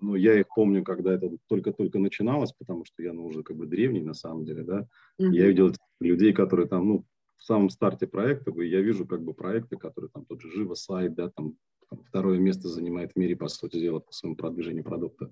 ну, 0.00 0.14
я 0.14 0.38
их 0.38 0.46
помню, 0.54 0.82
когда 0.82 1.14
это 1.14 1.30
только-только 1.48 1.98
начиналось, 1.98 2.52
потому 2.52 2.84
что 2.84 3.02
я, 3.02 3.12
ну, 3.12 3.26
уже 3.26 3.42
как 3.42 3.56
бы 3.56 3.66
древний 3.66 4.02
на 4.02 4.14
самом 4.14 4.44
деле, 4.44 4.62
да. 4.62 4.86
Mm-hmm. 5.20 5.32
Я 5.32 5.46
видел 5.46 5.72
людей, 6.00 6.32
которые 6.32 6.66
там, 6.66 6.88
ну, 6.88 7.04
в 7.36 7.44
самом 7.44 7.70
старте 7.70 8.06
проекта, 8.06 8.52
я 8.62 8.80
вижу 8.80 9.06
как 9.06 9.22
бы 9.22 9.32
проекты, 9.32 9.76
которые 9.76 10.10
там 10.10 10.24
тот 10.26 10.40
же 10.42 10.50
Живо 10.50 10.74
сайт, 10.74 11.14
да, 11.14 11.30
там, 11.30 11.54
там 11.88 12.02
второе 12.04 12.38
место 12.38 12.68
занимает 12.68 13.12
в 13.12 13.16
мире, 13.16 13.36
по 13.36 13.48
сути 13.48 13.80
дела, 13.80 14.00
по 14.00 14.12
своему 14.12 14.36
продвижению 14.36 14.84
продукта. 14.84 15.30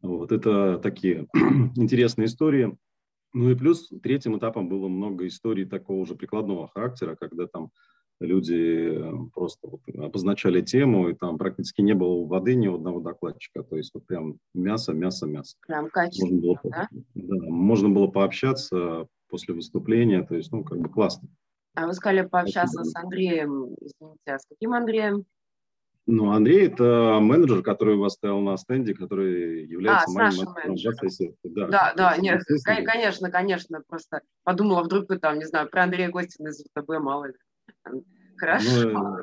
Вот 0.00 0.32
это 0.32 0.78
такие 0.78 1.26
интересные 1.76 2.26
истории. 2.26 2.76
Ну 3.32 3.50
и 3.50 3.56
плюс 3.56 3.90
третьим 4.02 4.38
этапом 4.38 4.68
было 4.68 4.86
много 4.86 5.26
историй 5.26 5.64
такого 5.64 6.00
уже 6.00 6.14
прикладного 6.14 6.68
характера, 6.68 7.16
когда 7.16 7.46
там 7.46 7.70
люди 8.20 8.90
э, 8.90 9.28
просто 9.34 9.68
вот 9.68 9.80
обозначали 9.96 10.60
тему, 10.60 11.08
и 11.08 11.14
там 11.14 11.38
практически 11.38 11.80
не 11.80 11.94
было 11.94 12.26
воды 12.26 12.54
ни 12.54 12.68
у 12.68 12.76
одного 12.76 13.00
докладчика. 13.00 13.62
То 13.62 13.76
есть 13.76 13.92
вот 13.94 14.06
прям 14.06 14.38
мясо, 14.54 14.92
мясо, 14.92 15.26
мясо. 15.26 15.56
Прям 15.66 15.90
качественно, 15.90 16.40
можно 16.40 16.40
было, 16.40 16.58
да? 16.64 16.88
да? 17.14 17.50
Можно 17.50 17.88
было 17.90 18.06
пообщаться 18.06 19.06
после 19.28 19.54
выступления, 19.54 20.22
то 20.22 20.34
есть, 20.34 20.52
ну, 20.52 20.64
как 20.64 20.78
бы 20.78 20.88
классно. 20.88 21.28
А 21.74 21.86
вы 21.86 21.94
сказали 21.94 22.26
пообщаться 22.26 22.84
с 22.84 22.94
Андреем, 22.94 23.74
извините, 23.80 24.20
а 24.26 24.38
с 24.38 24.46
каким 24.46 24.74
Андреем? 24.74 25.24
Ну, 26.06 26.32
Андрей– 26.32 26.66
это 26.68 27.18
менеджер, 27.20 27.62
который 27.62 27.96
у 27.96 28.00
вас 28.00 28.12
стоял 28.12 28.38
на 28.40 28.56
стенде, 28.58 28.94
который 28.94 29.66
является 29.66 30.10
а, 30.10 30.12
моим 30.12 30.52
менеджером. 30.52 30.96
Да, 31.44 31.68
да, 31.68 31.94
да 31.96 32.16
нет, 32.18 32.42
конечно, 32.84 33.30
конечно, 33.30 33.82
просто 33.88 34.20
подумала, 34.42 34.82
вдруг 34.82 35.08
вы 35.08 35.18
там, 35.18 35.38
не 35.38 35.46
знаю, 35.46 35.68
про 35.70 35.84
Андрея 35.84 36.10
Гостина 36.10 36.48
из 36.48 36.62
ВТБ, 36.62 37.00
мало 37.00 37.26
ли. 37.26 37.34
Хорошо. 38.36 38.90
Ну, 38.90 39.18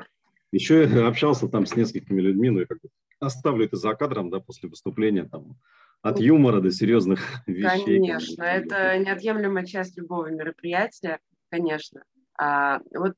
еще 0.52 0.84
я 0.84 1.06
общался 1.06 1.48
там 1.48 1.66
с 1.66 1.76
несколькими 1.76 2.20
людьми, 2.20 2.50
но 2.50 2.60
я 2.60 2.66
как 2.66 2.80
бы 2.80 2.88
оставлю 3.20 3.64
это 3.64 3.76
за 3.76 3.94
кадром, 3.94 4.30
да, 4.30 4.40
после 4.40 4.68
выступления, 4.68 5.24
там, 5.24 5.56
от 6.02 6.18
юмора 6.18 6.60
до 6.60 6.70
серьезных 6.70 7.20
вещей. 7.46 7.98
Конечно, 7.98 8.42
это 8.42 8.98
неотъемлемая 8.98 9.64
часть 9.64 9.96
любого 9.96 10.26
мероприятия, 10.30 11.20
конечно. 11.50 12.04
А, 12.38 12.80
вот 12.94 13.14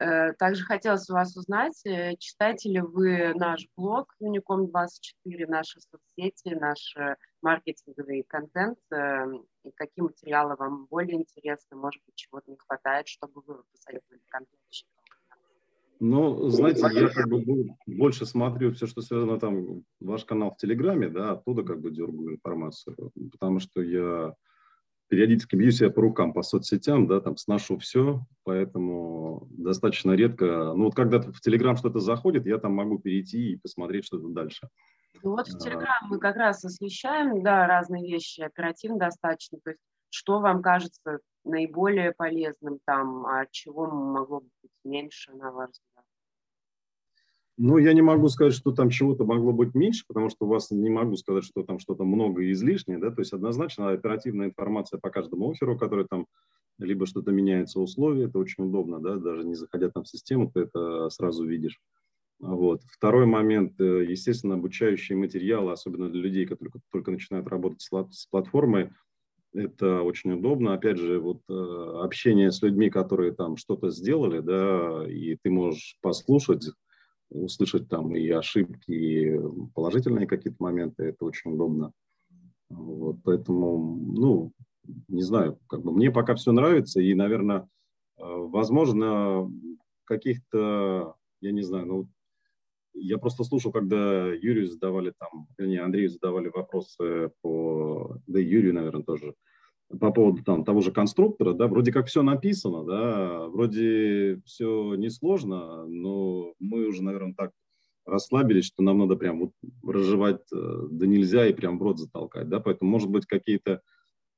Э, 0.00 0.32
также 0.34 0.64
хотелось 0.64 1.10
у 1.10 1.14
вас 1.14 1.36
узнать, 1.36 1.84
э, 1.84 2.14
читаете 2.18 2.70
ли 2.70 2.80
вы 2.80 3.32
наш 3.34 3.66
блог 3.76 4.14
Unicom24, 4.22 5.46
наши 5.48 5.80
соцсети, 5.80 6.54
наш 6.54 6.94
э, 6.96 7.16
маркетинговый 7.42 8.24
контент, 8.24 8.78
и 8.90 9.70
какие 9.74 10.02
материалы 10.02 10.56
вам 10.56 10.86
более 10.86 11.16
интересны, 11.16 11.76
может 11.76 12.02
быть, 12.06 12.14
чего-то 12.14 12.50
не 12.50 12.56
хватает, 12.56 13.08
чтобы 13.08 13.42
вы 13.46 13.62
посоветовали 13.72 14.22
контент. 14.28 14.60
Ну, 16.00 16.48
знаете, 16.48 16.82
я 16.92 17.08
как 17.08 17.28
бы 17.28 17.42
больше 17.86 18.24
смотрю 18.24 18.72
все, 18.72 18.86
что 18.86 19.02
связано 19.02 19.40
там, 19.40 19.82
ваш 19.98 20.24
канал 20.24 20.52
в 20.52 20.56
Телеграме, 20.56 21.08
да, 21.08 21.32
оттуда 21.32 21.64
как 21.64 21.80
бы 21.80 21.90
дергаю 21.90 22.34
информацию, 22.34 22.96
потому 23.32 23.58
что 23.58 23.82
я 23.82 24.34
периодически 25.08 25.56
бью 25.56 25.70
себя 25.70 25.90
по 25.90 26.02
рукам 26.02 26.32
по 26.32 26.42
соцсетям, 26.42 27.06
да, 27.06 27.20
там 27.20 27.36
сношу 27.36 27.78
все, 27.78 28.20
поэтому 28.44 29.48
достаточно 29.50 30.12
редко. 30.12 30.74
Ну 30.74 30.84
вот 30.84 30.94
когда 30.94 31.20
в 31.20 31.40
Телеграм 31.40 31.76
что-то 31.76 32.00
заходит, 32.00 32.46
я 32.46 32.58
там 32.58 32.74
могу 32.74 32.98
перейти 32.98 33.52
и 33.52 33.56
посмотреть 33.56 34.04
что-то 34.04 34.28
дальше. 34.28 34.68
Ну 35.22 35.30
вот 35.30 35.48
в 35.48 35.58
Телеграм 35.58 36.08
мы 36.08 36.18
как 36.18 36.36
раз 36.36 36.64
освещаем, 36.64 37.42
да, 37.42 37.66
разные 37.66 38.10
вещи, 38.10 38.40
оперативно 38.42 38.98
достаточно. 38.98 39.58
То 39.64 39.70
есть 39.70 39.80
что 40.10 40.40
вам 40.40 40.62
кажется 40.62 41.18
наиболее 41.44 42.12
полезным 42.12 42.78
там, 42.84 43.26
а 43.26 43.46
чего 43.50 43.86
могло 43.86 44.40
быть 44.40 44.70
меньше, 44.84 45.32
на 45.32 45.50
ваш 45.50 45.70
взгляд? 45.70 45.97
Ну, 47.60 47.76
я 47.78 47.92
не 47.92 48.02
могу 48.02 48.28
сказать, 48.28 48.54
что 48.54 48.70
там 48.70 48.88
чего-то 48.88 49.24
могло 49.24 49.52
быть 49.52 49.74
меньше, 49.74 50.04
потому 50.06 50.30
что 50.30 50.46
у 50.46 50.48
вас 50.48 50.70
не 50.70 50.90
могу 50.90 51.16
сказать, 51.16 51.42
что 51.42 51.64
там 51.64 51.80
что-то 51.80 52.04
много 52.04 52.42
и 52.42 52.52
излишнее, 52.52 52.98
да, 52.98 53.10
то 53.10 53.20
есть 53.20 53.32
однозначно 53.32 53.90
оперативная 53.90 54.46
информация 54.46 55.00
по 55.00 55.10
каждому 55.10 55.50
оферу, 55.50 55.76
который 55.76 56.06
там 56.08 56.26
либо 56.78 57.04
что-то 57.04 57.32
меняется 57.32 57.80
условия, 57.80 58.26
это 58.26 58.38
очень 58.38 58.64
удобно, 58.64 59.00
да, 59.00 59.16
даже 59.16 59.42
не 59.42 59.56
заходя 59.56 59.90
там 59.90 60.04
в 60.04 60.08
систему, 60.08 60.52
ты 60.54 60.60
это 60.60 61.10
сразу 61.10 61.44
видишь. 61.44 61.80
Вот. 62.38 62.82
Второй 62.84 63.26
момент, 63.26 63.80
э, 63.80 64.06
естественно, 64.08 64.54
обучающие 64.54 65.18
материалы, 65.18 65.72
особенно 65.72 66.08
для 66.08 66.20
людей, 66.22 66.46
которые 66.46 66.72
только 66.92 67.10
начинают 67.10 67.48
работать 67.48 67.82
с 67.82 68.26
платформой, 68.28 68.92
это 69.52 70.02
очень 70.02 70.30
удобно. 70.30 70.74
Опять 70.74 70.98
же, 70.98 71.18
вот 71.18 71.40
э, 71.48 71.52
общение 72.04 72.52
с 72.52 72.62
людьми, 72.62 72.90
которые 72.90 73.32
там 73.32 73.56
что-то 73.56 73.90
сделали, 73.90 74.38
да, 74.38 75.04
и 75.08 75.36
ты 75.42 75.50
можешь 75.50 75.98
послушать, 76.00 76.70
услышать 77.30 77.88
там 77.88 78.14
и 78.14 78.28
ошибки, 78.28 78.90
и 78.90 79.38
положительные 79.74 80.26
какие-то 80.26 80.62
моменты, 80.62 81.04
это 81.04 81.24
очень 81.24 81.52
удобно. 81.52 81.92
Вот, 82.70 83.16
поэтому, 83.24 83.96
ну, 83.96 84.52
не 85.08 85.22
знаю, 85.22 85.58
как 85.68 85.82
бы 85.82 85.92
мне 85.92 86.10
пока 86.10 86.34
все 86.34 86.52
нравится, 86.52 87.00
и, 87.00 87.14
наверное, 87.14 87.68
э, 88.18 88.22
возможно, 88.22 89.50
каких-то, 90.04 91.14
я 91.40 91.52
не 91.52 91.62
знаю, 91.62 91.86
ну, 91.86 92.08
я 92.94 93.18
просто 93.18 93.44
слушал, 93.44 93.72
когда 93.72 94.26
Юрию 94.26 94.66
задавали 94.66 95.12
там, 95.18 95.46
не 95.58 95.76
Андрею 95.76 96.10
задавали 96.10 96.48
вопросы 96.48 97.30
по, 97.42 98.18
да 98.26 98.40
и 98.40 98.44
Юрию, 98.44 98.74
наверное, 98.74 99.04
тоже, 99.04 99.34
по 100.00 100.12
поводу 100.12 100.42
там 100.44 100.64
того 100.64 100.80
же 100.80 100.92
конструктора, 100.92 101.54
да, 101.54 101.66
вроде 101.66 101.92
как 101.92 102.06
все 102.06 102.22
написано, 102.22 102.84
да, 102.84 103.46
вроде 103.46 104.40
все 104.44 104.94
несложно, 104.94 105.86
но 105.86 106.52
мы 106.58 106.86
уже, 106.86 107.02
наверное, 107.02 107.34
так 107.34 107.52
расслабились, 108.04 108.66
что 108.66 108.82
нам 108.82 108.98
надо 108.98 109.16
прям 109.16 109.40
вот 109.40 109.52
разжевать 109.86 110.42
э, 110.52 110.86
да 110.90 111.06
нельзя 111.06 111.46
и 111.46 111.52
прям 111.52 111.78
в 111.78 111.82
рот 111.82 111.98
затолкать, 111.98 112.48
да, 112.48 112.60
поэтому, 112.60 112.90
может 112.90 113.10
быть, 113.10 113.26
какие-то 113.26 113.82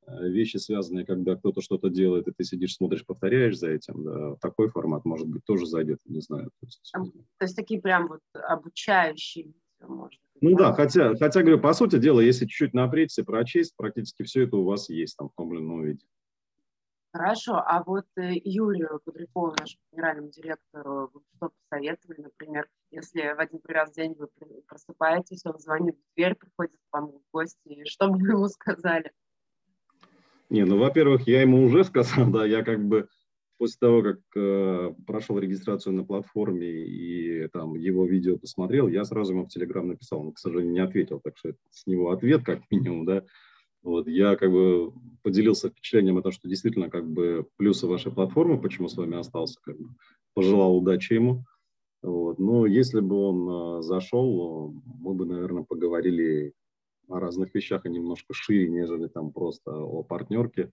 э, 0.07 0.29
вещи 0.29 0.57
связанные, 0.57 1.05
когда 1.05 1.37
кто-то 1.37 1.61
что-то 1.61 1.89
делает, 1.89 2.29
и 2.29 2.33
ты 2.33 2.45
сидишь, 2.45 2.77
смотришь, 2.77 3.05
повторяешь 3.05 3.59
за 3.59 3.71
этим, 3.71 4.05
да, 4.05 4.37
такой 4.37 4.69
формат, 4.69 5.05
может 5.05 5.27
быть, 5.27 5.45
тоже 5.45 5.67
зайдет, 5.67 5.99
не 6.05 6.21
знаю. 6.21 6.51
То 6.61 6.67
есть, 6.67 6.93
то 6.93 7.45
есть 7.45 7.57
такие 7.57 7.81
прям 7.81 8.09
вот 8.09 8.21
обучающие 8.35 9.53
может 9.81 10.21
ну 10.41 10.57
да, 10.57 10.73
хотя, 10.73 11.15
хотя, 11.17 11.41
говорю, 11.43 11.61
по 11.61 11.73
сути 11.73 11.99
дела, 11.99 12.21
если 12.21 12.47
чуть-чуть 12.47 12.75
напрячься, 12.75 13.25
прочесть, 13.25 13.77
практически 13.77 14.23
все 14.23 14.45
это 14.45 14.57
у 14.57 14.65
вас 14.65 14.89
есть 14.89 15.17
там 15.17 15.29
в 15.29 15.35
том 15.35 15.53
или 15.53 15.61
ином 15.61 15.85
виде. 15.85 16.05
Хорошо, 17.13 17.57
а 17.57 17.83
вот 17.85 18.07
э, 18.17 18.35
Юрию 18.45 19.01
Кудрякову, 19.05 19.55
нашему 19.59 19.83
генеральному 19.93 20.31
директору, 20.31 21.11
вы 21.13 21.21
что 21.35 21.51
посоветовали, 21.69 22.23
например, 22.23 22.69
если 22.93 23.35
в 23.35 23.41
один 23.41 23.61
раз 23.67 23.91
в 23.91 23.95
день 23.95 24.15
вы 24.17 24.29
просыпаетесь, 24.69 25.45
он 25.45 25.59
звонит 25.59 25.97
в 25.97 26.15
дверь, 26.17 26.37
приходит 26.37 26.77
к 26.77 26.93
вам 26.93 27.09
в 27.09 27.21
гости, 27.33 27.85
что 27.87 28.09
бы 28.09 28.19
вы 28.19 28.29
ему 28.29 28.47
сказали? 28.47 29.11
Не, 30.51 30.65
ну, 30.65 30.79
во-первых, 30.79 31.27
я 31.27 31.43
ему 31.43 31.65
уже 31.65 31.83
сказал, 31.83 32.27
да, 32.31 32.47
я 32.47 32.63
как 32.63 32.85
бы 32.85 33.09
после 33.61 33.77
того, 33.79 34.03
как 34.03 34.21
э, 34.37 34.95
прошел 35.07 35.39
регистрацию 35.39 35.93
на 35.93 36.03
платформе 36.03 36.67
и 36.67 37.47
там 37.49 37.75
его 37.75 38.07
видео 38.07 38.39
посмотрел, 38.39 38.89
я 38.89 39.05
сразу 39.05 39.35
ему 39.35 39.45
в 39.45 39.49
Телеграм 39.49 39.87
написал, 39.87 40.21
он, 40.21 40.33
к 40.33 40.39
сожалению, 40.39 40.73
не 40.73 40.81
ответил, 40.81 41.21
так 41.21 41.37
что 41.37 41.53
с 41.69 41.87
него 41.87 42.11
ответ 42.11 42.43
как 42.43 42.63
минимум, 42.71 43.05
да. 43.05 43.23
Вот, 43.83 44.09
я 44.09 44.37
как 44.37 44.51
бы 44.51 44.95
поделился 45.23 45.69
впечатлением 45.69 46.17
о 46.17 46.23
том, 46.23 46.33
что 46.33 46.49
действительно 46.49 46.89
как 46.89 47.07
бы 47.07 47.47
плюсы 47.59 47.87
вашей 47.87 48.11
платформы, 48.11 48.59
почему 48.59 48.89
с 48.89 48.97
вами 48.97 49.19
остался, 49.19 49.61
как 49.63 49.77
бы 49.77 49.91
пожелал 50.33 50.79
удачи 50.79 51.13
ему. 51.13 51.45
Вот. 52.03 52.39
Но 52.39 52.65
если 52.65 53.01
бы 53.01 53.15
он 53.15 53.81
э, 53.81 53.83
зашел, 53.83 54.73
мы 54.87 55.13
бы, 55.13 55.27
наверное, 55.27 55.65
поговорили 55.65 56.55
о 57.09 57.21
разных 57.21 57.55
вещах 57.55 57.85
и 57.85 57.91
немножко 57.91 58.33
шире, 58.33 58.71
нежели 58.71 59.07
там 59.07 59.33
просто 59.33 59.71
о 59.71 60.03
партнерке 60.03 60.73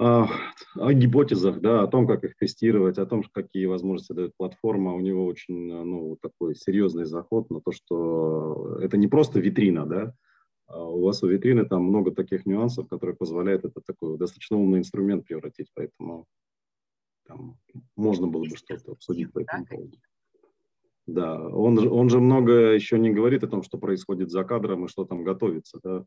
о 0.00 0.92
гипотезах, 0.92 1.60
да, 1.60 1.82
о 1.82 1.86
том, 1.86 2.06
как 2.06 2.24
их 2.24 2.34
тестировать, 2.36 2.96
о 2.96 3.04
том, 3.04 3.22
какие 3.22 3.66
возможности 3.66 4.14
дает 4.14 4.34
платформа. 4.36 4.94
У 4.94 5.00
него 5.00 5.26
очень 5.26 5.72
ну, 5.72 6.16
такой 6.22 6.54
серьезный 6.54 7.04
заход 7.04 7.50
на 7.50 7.60
то, 7.60 7.70
что 7.70 8.78
это 8.80 8.96
не 8.96 9.08
просто 9.08 9.40
витрина, 9.40 9.84
да, 9.84 10.14
а 10.66 10.88
у 10.88 11.02
вас 11.02 11.22
у 11.22 11.28
витрины 11.28 11.66
там 11.66 11.84
много 11.84 12.12
таких 12.12 12.46
нюансов, 12.46 12.88
которые 12.88 13.14
позволяют 13.14 13.64
это 13.64 13.82
такой 13.84 14.16
достаточно 14.16 14.56
умный 14.56 14.78
инструмент 14.78 15.26
превратить, 15.26 15.68
поэтому 15.74 16.26
там, 17.26 17.58
можно 17.94 18.26
было 18.26 18.44
бы 18.44 18.56
что-то 18.56 18.92
обсудить 18.92 19.32
по 19.32 19.40
этому 19.40 19.66
поводу. 19.66 19.98
Да, 21.06 21.46
он, 21.46 21.78
он 21.78 22.08
же 22.08 22.20
много 22.20 22.72
еще 22.72 22.98
не 22.98 23.10
говорит 23.10 23.44
о 23.44 23.48
том, 23.48 23.62
что 23.62 23.76
происходит 23.76 24.30
за 24.30 24.44
кадром 24.44 24.86
и 24.86 24.88
что 24.88 25.04
там 25.04 25.24
готовится, 25.24 25.78
да, 25.82 26.06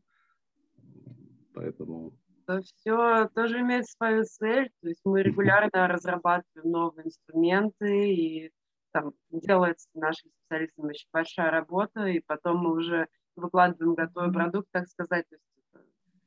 поэтому 1.52 2.14
то 2.46 2.60
все 2.62 3.28
тоже 3.34 3.60
имеет 3.60 3.86
свою 3.88 4.24
цель. 4.24 4.70
То 4.80 4.88
есть 4.88 5.00
мы 5.04 5.22
регулярно 5.22 5.88
разрабатываем 5.88 6.70
новые 6.70 7.06
инструменты, 7.06 8.12
и 8.12 8.52
там 8.92 9.12
делается 9.30 9.88
нашим 9.94 10.30
специалистам 10.30 10.86
очень 10.86 11.08
большая 11.12 11.50
работа, 11.50 12.06
и 12.06 12.20
потом 12.20 12.58
мы 12.58 12.72
уже 12.74 13.08
выкладываем 13.36 13.94
готовый 13.94 14.32
продукт, 14.32 14.68
так 14.70 14.88
сказать. 14.88 15.26
То 15.28 15.36
есть 15.36 15.44
это 15.72 15.84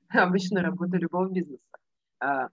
обычная 0.23 0.63
работа 0.63 0.97
любого 0.97 1.29
бизнеса. 1.29 1.61
А, 2.19 2.49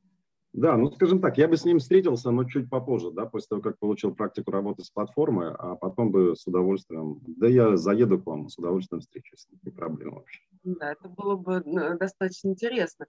да, 0.55 0.77
ну 0.77 0.89
скажем 0.93 1.21
так, 1.21 1.37
я 1.37 1.49
бы 1.49 1.57
с 1.57 1.65
ним 1.65 1.81
встретился, 1.81 2.31
но 2.31 2.45
чуть 2.45 2.71
попозже, 2.71 3.11
да, 3.11 3.27
после 3.27 3.49
того, 3.49 3.61
как 3.61 3.77
получил 3.81 4.15
практику 4.15 4.53
работы 4.53 4.85
с 4.85 4.91
платформой, 4.91 5.51
а 5.53 5.75
потом 5.75 6.13
бы 6.13 6.37
с 6.37 6.47
удовольствием, 6.47 7.21
да 7.27 7.49
я 7.49 7.77
заеду 7.77 8.21
к 8.21 8.27
вам, 8.27 8.49
с 8.49 8.57
удовольствием 8.57 9.01
встречусь, 9.01 9.49
не 9.65 9.73
проблема 9.73 10.19
вообще. 10.19 10.41
Да, 10.63 10.93
это 10.93 11.09
было 11.09 11.35
бы 11.35 11.61
ну, 11.67 11.99
достаточно 11.99 12.51
интересно. 12.51 13.07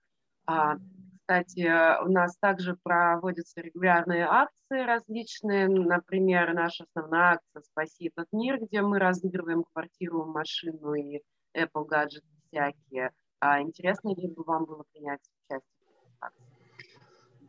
А, 0.47 0.77
кстати, 1.19 2.03
у 2.03 2.11
нас 2.11 2.37
также 2.37 2.77
проводятся 2.83 3.61
регулярные 3.61 4.25
акции 4.25 4.85
различные. 4.85 5.67
Например, 5.67 6.53
наша 6.53 6.85
основная 6.85 7.33
акция 7.33 7.61
«Спаси 7.61 8.11
этот 8.15 8.27
мир», 8.31 8.59
где 8.61 8.81
мы 8.81 8.99
разыгрываем 8.99 9.63
квартиру, 9.73 10.25
машину 10.25 10.93
и 10.93 11.21
Apple 11.57 11.85
гаджеты 11.87 12.27
всякие. 12.47 13.11
А 13.39 13.61
интересно 13.61 14.13
ли 14.15 14.27
бы 14.27 14.43
вам 14.43 14.65
было 14.65 14.83
принять 14.93 15.21
участие 15.21 15.61
в 16.19 16.23
акции? 16.23 16.55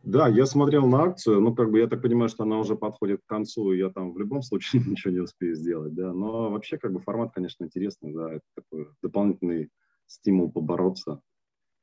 Да, 0.03 0.29
я 0.29 0.47
смотрел 0.47 0.87
на 0.87 1.03
акцию, 1.03 1.41
ну, 1.41 1.55
как 1.55 1.71
бы 1.71 1.81
я 1.81 1.89
так 1.89 2.01
понимаю, 2.01 2.29
что 2.29 2.45
она 2.45 2.59
уже 2.59 2.77
подходит 2.77 3.23
к 3.23 3.29
концу, 3.29 3.73
и 3.73 3.79
я 3.79 3.91
там 3.91 4.13
в 4.13 4.19
любом 4.19 4.41
случае 4.41 4.83
ничего 4.87 5.13
не 5.13 5.21
успею 5.21 5.55
сделать, 5.55 5.95
да, 5.95 6.13
но 6.13 6.51
вообще, 6.51 6.79
как 6.79 6.93
бы, 6.93 7.01
формат, 7.01 7.33
конечно, 7.35 7.65
интересный, 7.65 8.15
да, 8.15 8.35
это 8.35 8.45
такой 8.55 8.89
дополнительный 9.03 9.69
стимул 10.07 10.53
побороться, 10.53 11.21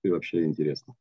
и 0.03 0.09
вообще 0.09 0.43
интересно. 0.43 0.95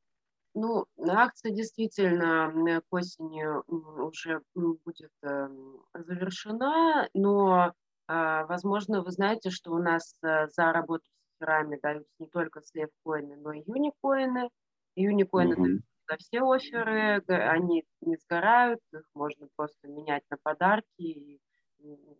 Ну, 0.54 0.86
акция 0.98 1.50
действительно 1.50 2.82
к 2.88 2.92
осени 2.92 3.44
уже 3.68 4.42
будет 4.54 5.12
эм, 5.22 5.82
завершена, 5.94 7.08
но, 7.14 7.72
а, 8.06 8.44
возможно, 8.46 9.02
вы 9.02 9.12
знаете, 9.12 9.48
что 9.50 9.72
у 9.72 9.78
нас 9.78 10.14
э, 10.22 10.48
за 10.48 10.72
работу 10.72 11.04
с 11.06 11.36
эфирами 11.40 11.78
даются 11.82 12.12
не 12.18 12.26
только 12.26 12.60
слев-коины, 12.60 13.36
но 13.36 13.52
и 13.52 13.62
юникоины. 13.66 14.50
Юникоины 14.94 15.54
mm-hmm. 15.54 15.80
за 16.10 16.16
все 16.18 16.42
оферы, 16.42 17.24
они 17.28 17.84
не 18.02 18.16
сгорают, 18.18 18.80
их 18.92 19.08
можно 19.14 19.48
просто 19.56 19.88
менять 19.88 20.24
на 20.30 20.36
подарки. 20.42 20.84
И 20.98 21.40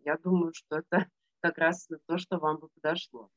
я 0.07 0.17
думаю, 0.17 0.55
что 0.55 0.79
это 0.79 1.07
как 1.43 1.59
раз 1.59 1.87
то, 2.07 2.17
что 2.17 2.39
вам 2.39 2.57
бы 2.59 2.69
подошло. 2.81 3.29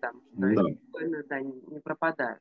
Потому 0.00 0.20
что 0.22 0.30
да. 0.36 0.46
юникоины 0.62 1.24
да, 1.24 1.40
не, 1.40 1.60
не 1.68 1.80
пропадают. 1.80 2.40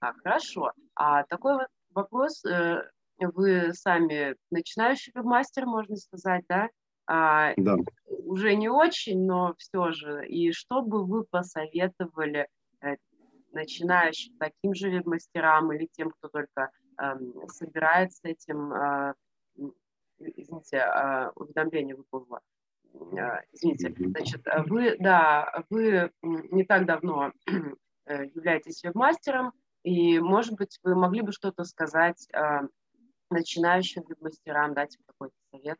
А, 0.00 0.12
хорошо. 0.12 0.72
А 0.94 1.24
такой 1.24 1.54
вот 1.54 1.68
вопрос. 1.94 2.44
Э, 2.44 2.82
вы 3.18 3.72
сами 3.72 4.36
начинающий 4.50 5.12
мастер, 5.14 5.66
можно 5.66 5.96
сказать, 5.96 6.44
да? 6.48 6.68
А, 7.06 7.52
да. 7.56 7.76
Уже 8.06 8.54
не 8.56 8.68
очень, 8.68 9.24
но 9.24 9.54
все 9.58 9.92
же. 9.92 10.26
И 10.26 10.52
что 10.52 10.82
бы 10.82 11.04
вы 11.04 11.24
посоветовали 11.24 12.48
э, 12.80 12.96
начинающим 13.52 14.36
таким 14.38 14.74
же 14.74 15.02
мастерам 15.04 15.72
или 15.72 15.88
тем, 15.92 16.10
кто 16.10 16.28
только 16.28 16.70
э, 16.98 17.14
собирается 17.48 18.28
этим, 18.28 18.72
э, 18.72 19.14
извините, 20.18 20.78
э, 20.78 21.30
уведомление 21.36 21.96
выплыло. 21.96 22.40
Э, 23.16 23.42
извините, 23.52 23.94
значит, 23.98 24.42
вы, 24.66 24.96
да, 24.98 25.64
вы 25.70 26.10
не 26.22 26.64
так 26.64 26.86
давно 26.86 27.32
э, 28.06 28.26
являетесь 28.34 28.82
веб-мастером, 28.82 29.52
и, 29.82 30.18
может 30.18 30.54
быть, 30.54 30.78
вы 30.82 30.94
могли 30.94 31.22
бы 31.22 31.32
что-то 31.32 31.64
сказать 31.64 32.26
э, 32.32 32.60
начинающим 33.30 34.02
веб-мастерам, 34.08 34.74
дать 34.74 34.96
им 34.96 35.02
какой-то 35.06 35.34
совет? 35.50 35.78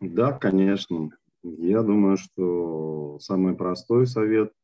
Да, 0.00 0.32
конечно. 0.32 1.10
Я 1.42 1.82
думаю, 1.82 2.16
что 2.16 3.18
самый 3.20 3.54
простой 3.54 4.06
совет– 4.06 4.52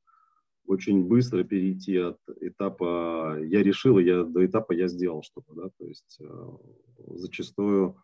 очень 0.66 1.05
быстро 1.05 1.44
перейти 1.44 1.96
от 1.96 2.18
этапа 2.40 3.38
«я 3.42 3.62
решил», 3.62 3.98
я, 3.98 4.25
до 4.25 4.44
этапа 4.44 4.72
«я 4.72 4.88
сделал 4.88 5.22
что-то». 5.22 5.55
Да? 5.55 5.68
То 5.79 5.87
есть 5.87 6.18
э, 6.20 6.48
зачастую 7.14 7.96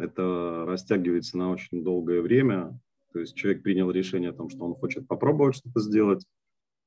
это 0.00 0.64
растягивается 0.66 1.38
на 1.38 1.50
очень 1.50 1.84
долгое 1.84 2.20
время. 2.22 2.78
То 3.12 3.20
есть 3.20 3.34
человек 3.34 3.62
принял 3.62 3.90
решение 3.90 4.30
о 4.30 4.34
том, 4.34 4.48
что 4.48 4.64
он 4.64 4.74
хочет 4.74 5.06
попробовать 5.06 5.56
что-то 5.56 5.80
сделать, 5.80 6.24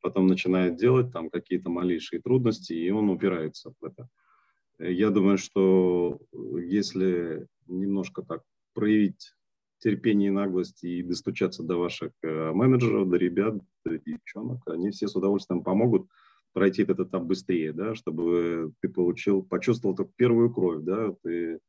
потом 0.01 0.27
начинает 0.27 0.75
делать 0.75 1.11
там 1.11 1.29
какие-то 1.29 1.69
малейшие 1.69 2.21
трудности, 2.21 2.73
и 2.73 2.89
он 2.91 3.09
упирается 3.09 3.73
в 3.79 3.85
это. 3.85 4.07
Я 4.79 5.09
думаю, 5.09 5.37
что 5.37 6.19
если 6.31 7.47
немножко 7.67 8.21
так 8.21 8.41
проявить 8.73 9.33
терпение 9.79 10.29
и 10.29 10.31
наглость 10.31 10.83
и 10.83 11.03
достучаться 11.03 11.61
до 11.61 11.77
ваших 11.77 12.11
э, 12.23 12.51
менеджеров, 12.53 13.09
до 13.09 13.17
ребят, 13.17 13.55
до 13.85 13.97
девчонок, 13.97 14.61
они 14.67 14.91
все 14.91 15.07
с 15.07 15.15
удовольствием 15.15 15.61
помогут 15.61 16.07
пройти 16.53 16.83
этот 16.83 17.01
этап 17.01 17.23
быстрее, 17.23 17.73
да, 17.73 17.93
чтобы 17.93 18.71
ты 18.81 18.87
получил, 18.87 19.43
почувствовал 19.43 19.95
только 19.95 20.13
первую 20.15 20.53
кровь, 20.53 20.83
да, 20.83 21.13
ты 21.23 21.59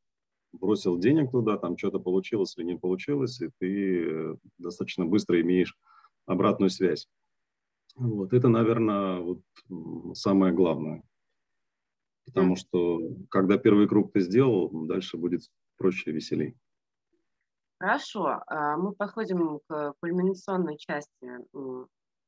бросил 0.61 0.99
денег 0.99 1.31
туда, 1.31 1.59
там 1.59 1.77
что-то 1.77 1.99
получилось 1.99 2.57
или 2.57 2.65
не 2.65 2.79
получилось, 2.79 3.41
и 3.41 3.51
ты 3.59 4.05
э, 4.07 4.37
достаточно 4.59 5.05
быстро 5.05 5.41
имеешь 5.41 5.77
обратную 6.27 6.71
связь. 6.71 7.09
Вот 7.97 8.33
это, 8.33 8.49
наверное, 8.49 9.21
вот 9.21 9.41
самое 10.15 10.53
главное. 10.53 11.03
Потому 12.27 12.57
что 12.57 13.01
когда 13.31 13.59
первый 13.59 13.87
круг 13.87 14.13
ты 14.13 14.21
сделал, 14.21 14.71
дальше 14.87 15.17
будет 15.17 15.43
проще 15.77 16.11
и 16.11 16.15
веселей. 16.15 16.57
Хорошо, 17.79 18.43
а, 18.47 18.77
мы 18.77 18.95
подходим 18.95 19.61
к 19.69 19.95
кульминационной 20.01 20.79
части 20.79 21.29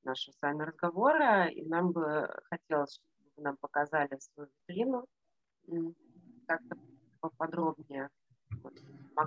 нашего 0.04 0.32
с 0.32 0.42
вами 0.42 0.64
разговора, 0.64 1.48
и 1.48 1.64
нам 1.64 1.92
бы 1.92 2.28
хотелось, 2.50 2.94
чтобы 2.94 3.30
вы 3.36 3.42
нам 3.42 3.56
показали 3.56 4.18
свою 4.18 4.50
витрину, 4.68 5.06
как-то 6.46 6.76
поподробнее. 7.30 8.10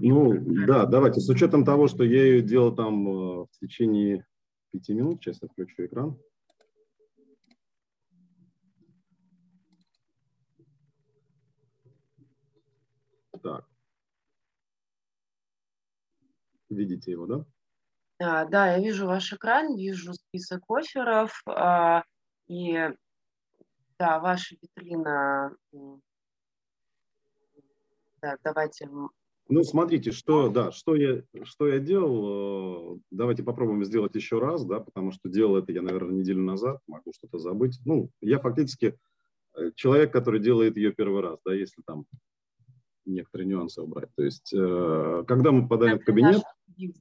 Ну, 0.02 0.34
да, 0.68 0.86
давайте, 0.86 1.20
с 1.20 1.30
учетом 1.30 1.66
того, 1.66 1.88
что 1.88 2.04
я 2.04 2.24
ее 2.24 2.42
делал 2.42 2.76
там 2.76 3.08
э, 3.08 3.46
в 3.46 3.60
течение 3.60 4.26
пяти 4.72 4.94
минут, 4.94 5.22
сейчас 5.22 5.42
я 5.42 5.48
включу 5.48 5.86
экран. 5.86 6.18
Так. 13.42 13.66
Видите 16.70 17.12
его, 17.12 17.26
да? 17.26 17.46
А, 18.20 18.46
да, 18.46 18.74
я 18.74 18.80
вижу 18.80 19.08
ваш 19.08 19.34
экран, 19.34 19.76
вижу 19.76 20.14
список 20.14 20.62
офферов, 20.70 21.42
а, 21.48 22.04
и 22.48 22.92
да, 23.98 24.20
ваша 24.20 24.56
витрина. 24.62 25.56
Да, 28.22 28.38
давайте. 28.44 28.90
Ну, 29.52 29.64
смотрите, 29.64 30.12
что, 30.12 30.50
да, 30.50 30.72
что 30.72 30.96
я, 30.96 31.24
что 31.44 31.68
я 31.68 31.80
делал. 31.80 32.98
Э, 32.98 33.00
давайте 33.10 33.42
попробуем 33.42 33.84
сделать 33.84 34.14
еще 34.14 34.38
раз, 34.38 34.64
да, 34.64 34.80
потому 34.80 35.12
что 35.12 35.28
делал 35.28 35.58
это 35.58 35.72
я, 35.72 35.82
наверное, 35.82 36.14
неделю 36.14 36.44
назад, 36.44 36.80
могу 36.88 37.12
что-то 37.14 37.40
забыть. 37.40 37.80
Ну, 37.84 38.12
я 38.22 38.38
фактически 38.38 39.00
э, 39.56 39.72
человек, 39.74 40.14
который 40.14 40.40
делает 40.40 40.78
ее 40.78 40.94
первый 40.94 41.24
раз, 41.24 41.40
да, 41.44 41.56
если 41.56 41.82
там 41.84 42.06
некоторые 43.06 43.48
нюансы 43.48 43.82
убрать. 43.82 44.10
То 44.16 44.24
есть, 44.24 44.54
э, 44.54 45.24
когда 45.28 45.52
мы 45.52 45.64
попадаем 45.64 46.00
в 46.00 46.06
кабинет... 46.06 46.44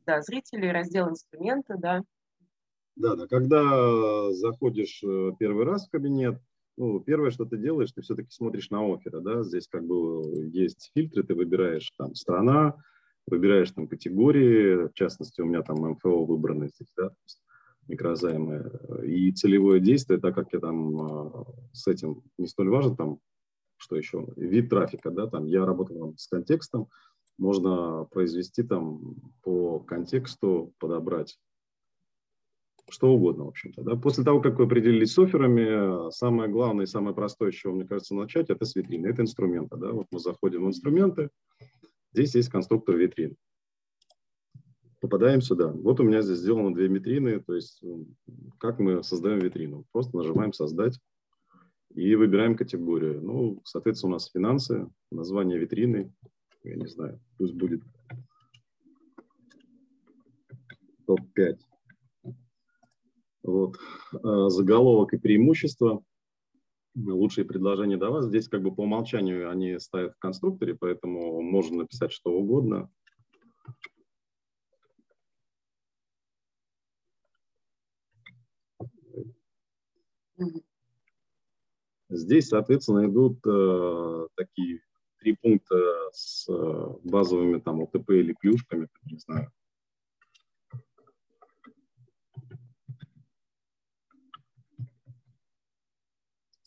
Да, 0.07 0.23
зрители, 0.23 0.69
раздел 0.69 1.11
инструменты, 1.11 1.75
да. 1.77 2.03
Да, 2.97 3.15
да. 3.15 3.27
Когда 3.27 4.33
заходишь 4.33 5.03
первый 5.39 5.67
раз 5.67 5.87
в 5.87 5.91
кабинет, 5.91 6.41
ну, 6.79 7.01
первое, 7.01 7.31
что 7.31 7.45
ты 7.45 7.57
делаешь, 7.57 7.91
ты 7.93 8.03
все-таки 8.03 8.31
смотришь 8.31 8.71
на 8.71 8.81
оферы, 8.81 9.21
да, 9.21 9.43
здесь 9.43 9.67
как 9.69 9.85
бы 9.85 10.49
есть 10.53 10.91
фильтры, 10.95 11.25
ты 11.25 11.35
выбираешь 11.35 11.91
там 11.99 12.15
страна, 12.15 12.77
выбираешь 13.27 13.73
там 13.73 13.89
категории, 13.89 14.87
в 14.89 14.95
частности, 14.95 15.41
у 15.41 15.45
меня 15.45 15.63
там 15.63 15.79
МФО 15.79 16.25
выбраны 16.25 16.69
здесь, 16.69 16.93
да, 16.97 17.11
микрозаймы, 17.89 18.71
и 19.05 19.33
целевое 19.33 19.81
действие, 19.81 20.21
так 20.21 20.37
как 20.37 20.53
я 20.53 20.61
там 20.61 21.01
э, 21.01 21.45
с 21.73 21.89
этим 21.89 22.23
не 22.39 22.47
столь 22.47 22.69
важен, 22.69 22.97
там 22.97 23.19
что 23.77 23.97
еще, 23.97 24.27
вид 24.37 24.71
трафика, 24.71 25.11
да, 25.11 25.27
там 25.27 25.47
я 25.47 25.65
работал 25.65 26.15
с 26.17 26.29
контекстом, 26.29 26.89
можно 27.39 28.05
произвести 28.05 28.63
там 28.63 29.17
по 29.43 29.81
контексту, 29.81 30.73
подобрать 30.79 31.39
что 32.91 33.13
угодно, 33.13 33.45
в 33.45 33.49
общем-то. 33.49 33.83
Да? 33.83 33.97
После 33.97 34.25
того, 34.25 34.41
как 34.41 34.59
вы 34.59 34.65
определились 34.65 35.13
с 35.13 35.19
офферами, 35.19 36.11
самое 36.11 36.51
главное 36.51 36.85
и 36.85 36.89
самое 36.89 37.15
простое, 37.15 37.53
с 37.53 37.55
чего, 37.55 37.75
мне 37.75 37.87
кажется, 37.87 38.15
начать, 38.15 38.51
это 38.51 38.65
с 38.65 38.75
витрины, 38.75 39.07
это 39.07 39.23
инструменты. 39.23 39.77
Да? 39.77 39.93
Вот 39.93 40.07
мы 40.11 40.19
заходим 40.19 40.65
в 40.65 40.69
инструменты, 40.69 41.31
здесь 42.13 42.35
есть 42.35 42.49
конструктор 42.49 42.97
витрин. 42.97 43.37
Попадаем 45.01 45.43
сюда. 45.43 45.69
Вот 45.69 46.01
у 46.01 46.03
меня 46.03 46.23
здесь 46.23 46.39
сделано 46.39 46.75
две 46.75 46.89
витрины, 46.89 47.41
то 47.41 47.55
есть 47.55 47.83
как 48.59 48.81
мы 48.81 49.05
создаем 49.05 49.39
витрину. 49.39 49.85
Просто 49.93 50.17
нажимаем 50.17 50.53
«Создать» 50.53 50.99
и 51.95 52.17
выбираем 52.17 52.57
категорию. 52.57 53.23
Ну, 53.23 53.61
соответственно, 53.65 54.11
у 54.11 54.13
нас 54.15 54.31
финансы, 54.31 54.89
название 55.13 55.59
витрины, 55.59 56.13
я 56.65 56.75
не 56.75 56.87
знаю, 56.87 57.21
пусть 57.37 57.55
будет 57.55 57.83
топ-5. 61.07 61.59
Вот. 63.49 63.77
А, 64.23 64.49
заголовок 64.51 65.15
и 65.15 65.19
преимущества. 65.19 66.03
Лучшие 66.95 67.45
предложения 67.45 67.97
до 67.97 68.11
вас. 68.11 68.27
Здесь 68.27 68.49
как 68.49 68.63
бы 68.63 68.75
по 68.75 68.83
умолчанию 68.83 69.51
они 69.51 69.79
ставят 69.79 70.15
в 70.15 70.19
конструкторе, 70.19 70.75
поэтому 70.75 71.41
можно 71.43 71.79
написать 71.79 72.13
что 72.13 72.33
угодно. 72.33 72.91
Здесь, 82.11 82.49
соответственно, 82.49 83.07
идут 83.07 83.39
э, 83.47 84.29
такие 84.35 84.81
три 85.19 85.37
пункта 85.37 85.77
с 86.13 86.49
э, 86.49 86.87
базовыми 87.05 87.61
там 87.61 87.83
ОТП 87.83 88.11
или 88.11 88.35
плюшками, 88.41 88.89
не 89.05 89.19
знаю. 89.19 89.53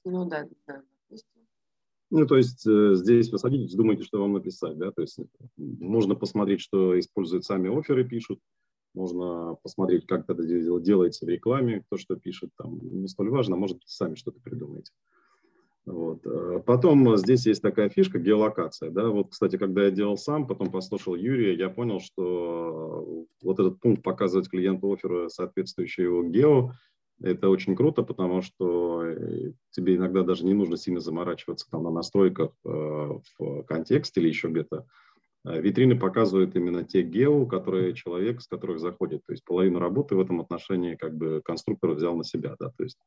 Ну 0.05 0.25
да, 0.25 0.47
да. 0.67 0.81
Ну, 2.09 2.25
то 2.25 2.35
есть 2.35 2.67
э, 2.67 2.95
здесь 2.95 3.31
вы 3.31 3.37
садитесь, 3.37 3.73
думаете, 3.73 4.03
что 4.03 4.19
вам 4.19 4.33
написать, 4.33 4.77
да, 4.77 4.91
то 4.91 5.01
есть 5.01 5.17
можно 5.57 6.13
посмотреть, 6.13 6.59
что 6.59 6.99
используют 6.99 7.45
сами 7.45 7.73
оферы, 7.73 8.03
пишут, 8.03 8.39
можно 8.93 9.55
посмотреть, 9.63 10.05
как 10.05 10.29
это 10.29 10.43
делается 10.43 11.25
в 11.25 11.29
рекламе, 11.29 11.83
кто 11.87 11.97
что 11.97 12.17
пишет, 12.17 12.49
там 12.57 12.79
не 12.81 13.07
столь 13.07 13.29
важно, 13.29 13.55
может 13.55 13.77
быть, 13.77 13.87
сами 13.87 14.15
что-то 14.15 14.41
придумаете. 14.41 14.91
Вот. 15.85 16.25
Э, 16.25 16.61
потом 16.65 17.17
здесь 17.17 17.45
есть 17.45 17.61
такая 17.61 17.89
фишка 17.89 18.19
геолокация. 18.19 18.91
Да? 18.91 19.09
Вот, 19.09 19.31
кстати, 19.31 19.57
когда 19.57 19.85
я 19.85 19.91
делал 19.91 20.17
сам, 20.17 20.47
потом 20.47 20.69
послушал 20.69 21.15
Юрия, 21.15 21.55
я 21.55 21.69
понял, 21.69 21.99
что 21.99 23.25
вот 23.41 23.59
этот 23.59 23.79
пункт 23.79 24.03
показывать 24.03 24.49
клиенту 24.49 24.91
оффера 24.91 25.29
соответствующий 25.29 26.03
его 26.03 26.23
гео, 26.23 26.73
это 27.23 27.49
очень 27.49 27.75
круто, 27.75 28.03
потому 28.03 28.41
что 28.41 29.03
э, 29.03 29.53
тебе 29.71 29.95
иногда 29.95 30.23
даже 30.23 30.45
не 30.45 30.53
нужно 30.53 30.77
сильно 30.77 30.99
заморачиваться 30.99 31.69
там 31.69 31.83
на 31.83 31.91
настройках 31.91 32.51
э, 32.65 32.69
в 32.69 33.63
контексте 33.63 34.21
или 34.21 34.29
еще 34.29 34.49
где-то. 34.49 34.85
Витрины 35.43 35.97
показывают 35.97 36.55
именно 36.55 36.83
те 36.83 37.01
гео, 37.01 37.47
которые 37.47 37.95
человек, 37.95 38.41
с 38.41 38.47
которых 38.47 38.79
заходит. 38.79 39.25
То 39.25 39.33
есть 39.33 39.43
половину 39.43 39.79
работы 39.79 40.15
в 40.15 40.19
этом 40.19 40.39
отношении 40.39 40.93
как 40.93 41.15
бы 41.15 41.41
конструктор 41.43 41.91
взял 41.91 42.15
на 42.15 42.23
себя. 42.23 42.55
Да? 42.59 42.69
То 42.77 42.83
есть 42.83 42.99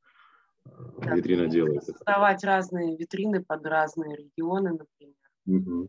да, 0.64 1.14
витрина 1.14 1.46
делает. 1.46 1.84
Создавать 1.84 2.38
это. 2.38 2.46
разные 2.46 2.96
витрины 2.96 3.44
под 3.44 3.64
разные 3.66 4.16
регионы, 4.16 4.72
например. 4.72 5.14
Угу. 5.46 5.88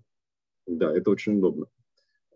Да, 0.68 0.96
это 0.96 1.12
очень 1.12 1.38
удобно. 1.38 1.66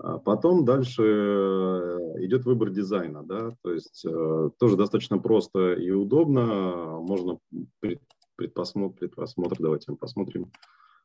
А 0.01 0.17
потом 0.17 0.63
дальше 0.63 1.03
э, 1.03 2.25
идет 2.25 2.45
выбор 2.45 2.69
дизайна, 2.69 3.21
да, 3.23 3.53
то 3.61 3.73
есть 3.73 4.05
э, 4.05 4.49
тоже 4.57 4.77
достаточно 4.77 5.17
просто 5.19 5.73
и 5.73 5.91
удобно, 5.91 6.99
можно 7.01 7.39
предпосмотр, 8.37 8.97
предпосмотр 8.97 9.57
давайте 9.59 9.93
посмотрим. 9.95 10.51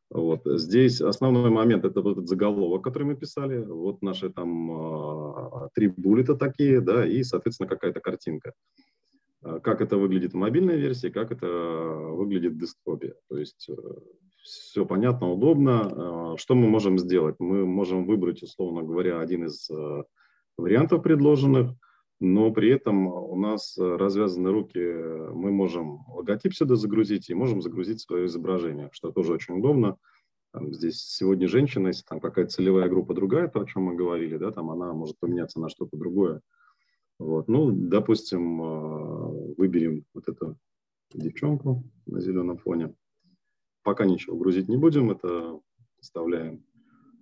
Вот. 0.09 0.41
Здесь 0.45 1.01
основной 1.01 1.49
момент 1.49 1.83
это 1.83 2.01
вот 2.01 2.13
этот 2.13 2.29
заголовок, 2.29 2.83
который 2.83 3.03
мы 3.03 3.15
писали, 3.15 3.57
вот 3.57 4.01
наши 4.01 4.29
там 4.29 4.71
э, 4.71 5.69
три 5.73 5.87
буллета 5.87 6.35
такие, 6.35 6.79
да, 6.79 7.05
и, 7.05 7.21
соответственно, 7.23 7.67
какая-то 7.67 7.99
картинка. 7.99 8.53
Э, 9.43 9.59
как 9.61 9.81
это 9.81 9.97
выглядит 9.97 10.33
в 10.33 10.37
мобильной 10.37 10.77
версии, 10.77 11.09
как 11.09 11.31
это 11.31 11.47
выглядит 11.47 12.53
в 12.53 12.59
десктопе. 12.59 13.15
То 13.29 13.37
есть 13.37 13.67
э, 13.69 13.73
все 14.45 14.85
понятно, 14.85 15.31
удобно. 15.31 16.33
Э, 16.35 16.37
что 16.37 16.55
мы 16.55 16.67
можем 16.67 16.97
сделать? 16.99 17.35
Мы 17.39 17.65
можем 17.65 18.05
выбрать, 18.05 18.43
условно 18.43 18.83
говоря, 18.83 19.19
один 19.19 19.45
из 19.45 19.69
вариантов 20.57 21.03
предложенных. 21.03 21.73
но 22.21 22.51
при 22.51 22.69
этом 22.69 23.07
у 23.07 23.35
нас 23.35 23.77
развязаны 23.77 24.51
руки, 24.51 24.79
мы 24.79 25.51
можем 25.51 26.05
логотип 26.07 26.53
сюда 26.53 26.75
загрузить 26.75 27.29
и 27.29 27.33
можем 27.33 27.61
загрузить 27.61 27.99
свое 27.99 28.27
изображение, 28.27 28.89
что 28.93 29.11
тоже 29.11 29.33
очень 29.33 29.57
удобно. 29.59 29.97
Там, 30.53 30.73
здесь 30.73 31.01
сегодня 31.01 31.49
женщина, 31.49 31.87
если 31.89 32.03
там 32.03 32.21
какая-то 32.21 32.51
целевая 32.51 32.87
группа 32.87 33.13
другая, 33.13 33.49
то, 33.49 33.59
о 33.59 33.65
чем 33.65 33.83
мы 33.83 33.95
говорили, 33.95 34.37
да, 34.37 34.51
там 34.51 34.71
она 34.71 34.93
может 34.93 35.19
поменяться 35.19 35.59
на 35.59 35.67
что-то 35.67 35.97
другое. 35.97 36.39
Вот. 37.19 37.49
Ну, 37.49 37.71
допустим, 37.71 38.61
э, 38.61 39.53
выберем 39.57 40.05
вот 40.13 40.29
эту 40.29 40.57
девчонку 41.13 41.83
на 42.05 42.21
зеленом 42.21 42.57
фоне. 42.57 42.93
Пока 43.85 44.05
ничего 44.05 44.35
грузить 44.35 44.67
не 44.67 44.77
будем, 44.77 45.11
это 45.11 45.59
оставляем. 46.01 46.65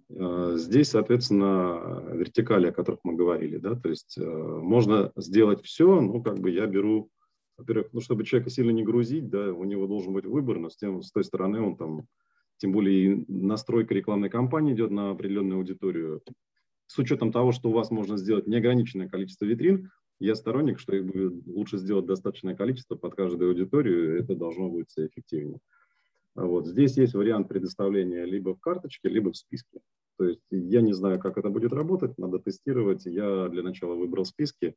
Э, 0.10 0.54
здесь, 0.56 0.92
соответственно, 0.92 2.06
вертикали, 2.14 2.68
о 2.68 2.72
которых 2.72 3.02
мы 3.04 3.16
говорили, 3.16 3.58
да, 3.58 3.76
то 3.76 3.90
есть 3.90 4.18
э, 4.18 4.24
можно 4.24 5.12
сделать 5.18 5.62
все, 5.62 6.00
ну, 6.00 6.24
как 6.24 6.40
бы 6.40 6.52
я 6.52 6.66
беру, 6.66 7.10
во-первых, 7.58 7.90
ну, 7.92 8.00
чтобы 8.00 8.24
человека 8.24 8.50
сильно 8.50 8.72
не 8.72 8.82
грузить, 8.82 9.30
да, 9.30 9.54
у 9.54 9.66
него 9.66 9.88
должен 9.88 10.14
быть 10.14 10.26
выбор, 10.26 10.58
но 10.58 10.70
с, 10.70 10.78
тем, 10.78 11.02
с 11.02 11.12
той 11.12 11.26
стороны 11.26 11.60
он 11.60 11.76
там 11.76 12.08
тем 12.60 12.72
более 12.72 13.26
настройка 13.28 13.94
рекламной 13.94 14.30
кампании 14.30 14.74
идет 14.74 14.92
на 14.92 15.10
определенную 15.10 15.58
аудиторию. 15.58 16.22
С 16.88 16.98
учетом 16.98 17.34
того, 17.34 17.52
что 17.52 17.72
у 17.72 17.74
вас 17.74 17.92
можно 17.92 18.16
сделать 18.16 18.48
неограниченное 18.48 19.10
количество 19.10 19.44
витрин, 19.44 19.92
я 20.22 20.34
сторонник, 20.36 20.80
что 20.80 20.96
их 20.96 21.12
лучше 21.46 21.78
сделать 21.78 22.06
достаточное 22.06 22.56
количество 22.56 22.96
под 22.96 23.16
каждую 23.16 23.50
аудиторию, 23.50 24.18
это 24.18 24.34
должно 24.34 24.70
быть 24.70 24.94
эффективнее. 24.96 25.60
Вот. 26.36 26.68
Здесь 26.68 26.98
есть 26.98 27.14
вариант 27.14 27.48
предоставления 27.48 28.26
либо 28.26 28.56
в 28.56 28.60
карточке, 28.60 29.10
либо 29.10 29.32
в 29.32 29.38
списке. 29.38 29.80
То 30.18 30.26
есть 30.26 30.42
я 30.52 30.82
не 30.82 30.94
знаю, 30.94 31.20
как 31.20 31.38
это 31.38 31.50
будет 31.50 31.74
работать, 31.74 32.18
надо 32.18 32.40
тестировать. 32.40 33.06
Я 33.06 33.48
для 33.50 33.64
начала 33.64 33.96
выбрал 33.96 34.26
списки, 34.26 34.76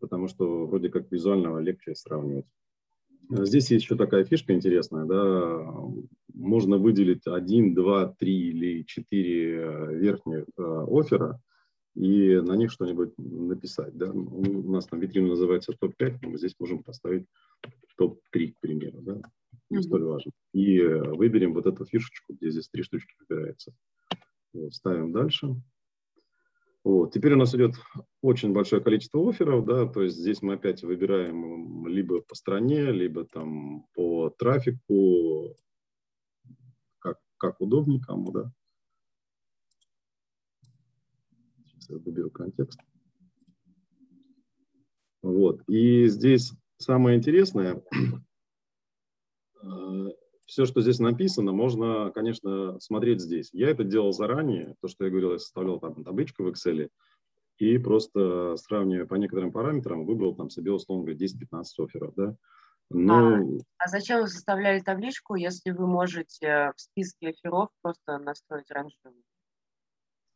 потому 0.00 0.28
что 0.28 0.66
вроде 0.66 0.88
как 0.88 1.10
визуально 1.10 1.58
легче 1.58 1.94
сравнивать. 1.94 2.46
Здесь 3.30 3.70
есть 3.70 3.84
еще 3.84 3.96
такая 3.96 4.24
фишка 4.24 4.52
интересная, 4.54 5.04
да, 5.04 5.64
можно 6.34 6.78
выделить 6.78 7.26
один, 7.26 7.74
два, 7.74 8.12
три 8.18 8.48
или 8.48 8.82
четыре 8.82 9.60
э, 9.60 9.94
верхних 9.94 10.46
э, 10.58 10.86
оффера 10.88 11.40
и 11.94 12.40
на 12.40 12.56
них 12.56 12.72
что-нибудь 12.72 13.16
написать, 13.18 13.96
да. 13.96 14.10
У 14.10 14.72
нас 14.72 14.86
там 14.86 14.98
витрина 14.98 15.28
называется 15.28 15.72
топ-5, 15.78 16.18
но 16.22 16.30
мы 16.30 16.38
здесь 16.38 16.56
можем 16.58 16.82
поставить 16.82 17.26
топ-3, 17.96 18.52
к 18.52 18.60
примеру, 18.60 18.98
да, 19.00 19.20
не 19.70 19.78
mm-hmm. 19.78 19.82
столь 19.82 20.04
важно. 20.04 20.32
И 20.52 20.78
э, 20.78 21.02
выберем 21.14 21.54
вот 21.54 21.66
эту 21.66 21.84
фишечку, 21.84 22.34
где 22.34 22.50
здесь 22.50 22.68
три 22.68 22.82
штучки 22.82 23.14
выбирается. 23.20 23.72
Вот, 24.52 24.74
ставим 24.74 25.12
дальше. 25.12 25.54
Вот. 26.82 27.12
Теперь 27.12 27.34
у 27.34 27.36
нас 27.36 27.54
идет 27.54 27.74
очень 28.22 28.52
большое 28.52 28.82
количество 28.82 29.28
офферов, 29.28 29.66
да, 29.66 29.86
то 29.86 30.02
есть 30.02 30.16
здесь 30.16 30.40
мы 30.40 30.54
опять 30.54 30.82
выбираем 30.82 31.86
либо 31.86 32.22
по 32.22 32.34
стране, 32.34 32.90
либо 32.90 33.24
там 33.26 33.86
по 33.94 34.30
трафику, 34.30 35.56
как, 36.98 37.18
как 37.36 37.60
удобнее 37.60 38.00
кому, 38.00 38.32
да. 38.32 38.52
Сейчас 41.66 41.90
я 41.90 41.98
выберу 41.98 42.30
контекст. 42.30 42.80
Вот, 45.22 45.60
и 45.68 46.06
здесь 46.06 46.52
самое 46.78 47.18
интересное, 47.18 47.82
все, 50.46 50.66
что 50.66 50.80
здесь 50.80 50.98
написано, 50.98 51.52
можно, 51.52 52.10
конечно, 52.12 52.78
смотреть 52.80 53.20
здесь. 53.20 53.50
Я 53.52 53.70
это 53.70 53.84
делал 53.84 54.12
заранее, 54.12 54.74
то, 54.80 54.88
что 54.88 55.04
я 55.04 55.10
говорил, 55.10 55.32
я 55.32 55.38
составлял 55.38 55.78
там 55.78 56.02
табличку 56.02 56.42
в 56.42 56.48
Excel, 56.48 56.90
и 57.58 57.78
просто 57.78 58.56
сравнивая 58.56 59.06
по 59.06 59.14
некоторым 59.14 59.52
параметрам, 59.52 60.04
выбрал 60.04 60.34
там 60.34 60.50
себе, 60.50 60.72
условно 60.72 61.04
говоря, 61.04 61.24
10-15 61.24 61.64
офферов, 61.78 62.14
да. 62.16 62.34
Но... 62.90 63.36
А, 63.36 63.40
а 63.78 63.88
зачем 63.88 64.22
вы 64.22 64.28
составляли 64.28 64.80
табличку, 64.80 65.36
если 65.36 65.70
вы 65.70 65.86
можете 65.86 66.72
в 66.74 66.80
списке 66.80 67.28
офферов 67.28 67.68
просто 67.82 68.18
настроить 68.18 68.70
ранжирование? 68.70 69.22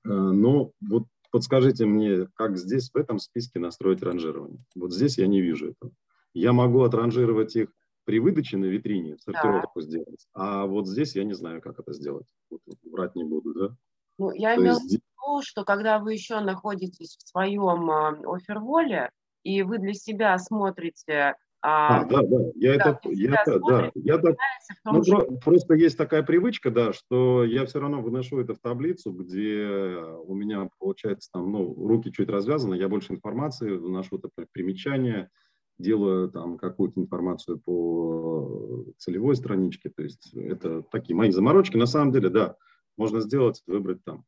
Э, 0.05 0.11
ну, 0.11 0.73
вот 0.81 1.05
подскажите 1.33 1.87
мне, 1.87 2.29
как 2.35 2.57
здесь, 2.57 2.91
в 2.91 2.97
этом 2.97 3.19
списке 3.19 3.59
настроить 3.59 4.03
ранжирование? 4.03 4.61
Вот 4.77 4.93
здесь 4.93 5.19
я 5.19 5.27
не 5.27 5.41
вижу 5.41 5.71
этого. 5.71 5.93
Я 6.33 6.53
могу 6.53 6.83
отранжировать 6.83 7.57
их 7.57 7.71
при 8.05 8.21
выдаче 8.21 8.57
на 8.57 8.67
витрине 8.67 9.17
сортировку 9.19 9.81
да. 9.81 9.87
сделать. 9.87 10.27
А 10.33 10.67
вот 10.67 10.87
здесь 10.87 11.15
я 11.17 11.25
не 11.25 11.35
знаю, 11.35 11.61
как 11.61 11.79
это 11.81 11.93
сделать. 11.93 12.27
Вот, 12.51 12.61
врать 12.85 13.15
не 13.17 13.25
буду, 13.25 13.55
да? 13.55 13.77
Ну, 14.19 14.33
я 14.33 14.57
имела 14.57 14.79
в 14.79 14.85
виду, 14.85 15.43
что 15.43 15.65
когда 15.65 15.99
вы 15.99 16.13
еще 16.13 16.41
находитесь 16.41 17.17
в 17.17 17.29
своем 17.29 17.91
э, 17.91 18.37
оферволе, 18.37 19.11
и 19.43 19.63
вы 19.63 19.79
для 19.79 19.95
себя 19.95 20.39
смотрите 20.39 21.35
а, 21.67 22.01
а, 22.01 22.05
да, 22.05 22.21
да, 22.21 22.37
я 22.57 22.77
да, 22.77 22.91
это, 22.91 23.11
я, 23.11 23.41
это, 23.41 23.59
да, 23.67 23.91
я 23.95 24.19
так, 24.19 24.37
ну, 24.85 25.03
про, 25.03 25.25
просто 25.43 25.73
есть 25.73 25.97
такая 25.97 26.23
привычка, 26.23 26.71
да, 26.71 26.93
что 26.93 27.43
я 27.43 27.65
все 27.65 27.81
равно 27.81 28.03
выношу 28.03 28.39
это 28.39 28.53
в 28.53 28.59
таблицу, 28.59 29.13
где 29.13 29.97
у 30.27 30.35
меня 30.35 30.69
получается 30.79 31.31
там, 31.33 31.51
ну, 31.51 31.75
руки 31.75 32.13
чуть 32.13 32.29
развязаны, 32.29 32.75
я 32.75 32.91
больше 32.91 33.15
информации 33.15 33.71
выношу, 33.71 34.19
это 34.19 34.29
примечания, 34.53 35.31
делаю 35.79 36.31
там 36.31 36.59
какую-то 36.59 37.01
информацию 37.01 37.59
по 37.59 38.85
целевой 38.99 39.37
страничке. 39.37 39.91
То 39.91 40.03
есть 40.03 40.35
это 40.35 40.83
такие 40.83 41.17
мои 41.17 41.31
заморочки. 41.31 41.77
На 41.77 41.87
самом 41.87 42.13
деле, 42.13 42.29
да, 42.29 42.57
можно 42.97 43.21
сделать, 43.21 43.63
выбрать 43.67 44.05
там. 44.05 44.25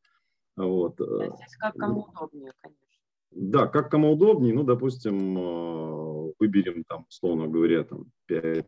Вот. 0.57 0.97
Здесь 0.99 1.57
как 1.59 1.75
кому 1.77 2.03
удобнее, 2.03 2.53
конечно. 2.61 2.87
Да, 3.31 3.67
как 3.67 3.91
кому 3.91 4.13
удобнее. 4.13 4.55
Ну, 4.55 4.63
допустим, 4.63 5.39
э, 5.39 6.33
выберем 6.39 6.85
там, 6.85 7.05
условно 7.09 7.49
говоря, 7.49 7.85
там 7.85 8.07
5 8.27 8.67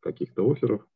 каких-то 0.00 0.50
офферов. 0.50 0.86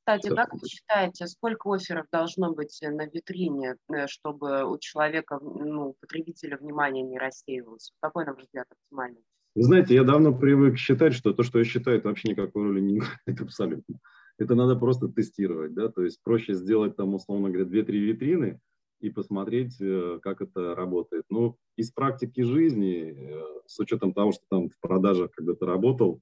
Кстати, 0.00 0.34
как 0.34 0.52
вы 0.52 0.68
считаете, 0.68 1.26
сколько 1.26 1.72
офферов 1.72 2.06
должно 2.12 2.52
быть 2.52 2.78
на 2.82 3.06
витрине, 3.06 3.76
э, 3.88 4.06
чтобы 4.06 4.64
у 4.64 4.78
человека, 4.78 5.38
ну, 5.40 5.94
потребителя 6.00 6.56
внимание 6.56 7.04
не 7.04 7.18
рассеивалось? 7.18 7.92
Какой, 8.00 8.24
на 8.24 8.34
ваш 8.34 8.44
взгляд, 8.44 8.66
оптимальный? 8.70 9.24
Вы 9.56 9.62
знаете, 9.62 9.94
я 9.94 10.04
давно 10.04 10.36
привык 10.36 10.76
считать, 10.76 11.14
что 11.14 11.32
то, 11.32 11.42
что 11.42 11.58
я 11.58 11.64
считаю, 11.64 11.96
это 11.96 12.08
вообще 12.08 12.28
никакой 12.28 12.62
роли 12.62 12.80
не 12.80 12.98
играет 12.98 13.16
абсолютно. 13.40 13.98
Это 14.36 14.54
надо 14.54 14.76
просто 14.76 15.08
тестировать, 15.08 15.72
да, 15.72 15.88
то 15.88 16.04
есть 16.04 16.22
проще 16.22 16.52
сделать 16.52 16.94
там, 16.94 17.14
условно 17.14 17.48
говоря, 17.48 17.66
2-3 17.66 17.92
витрины 17.92 18.60
и 19.00 19.08
посмотреть, 19.08 19.80
э, 19.80 20.18
как 20.20 20.42
это 20.42 20.74
работает. 20.74 21.24
Но 21.30 21.56
из 21.74 21.90
практики 21.90 22.42
жизни, 22.42 23.14
э, 23.16 23.42
с 23.66 23.78
учетом 23.80 24.12
того, 24.12 24.32
что 24.32 24.42
там 24.50 24.68
в 24.68 24.78
продажах 24.78 25.30
когда-то 25.30 25.64
работал, 25.64 26.20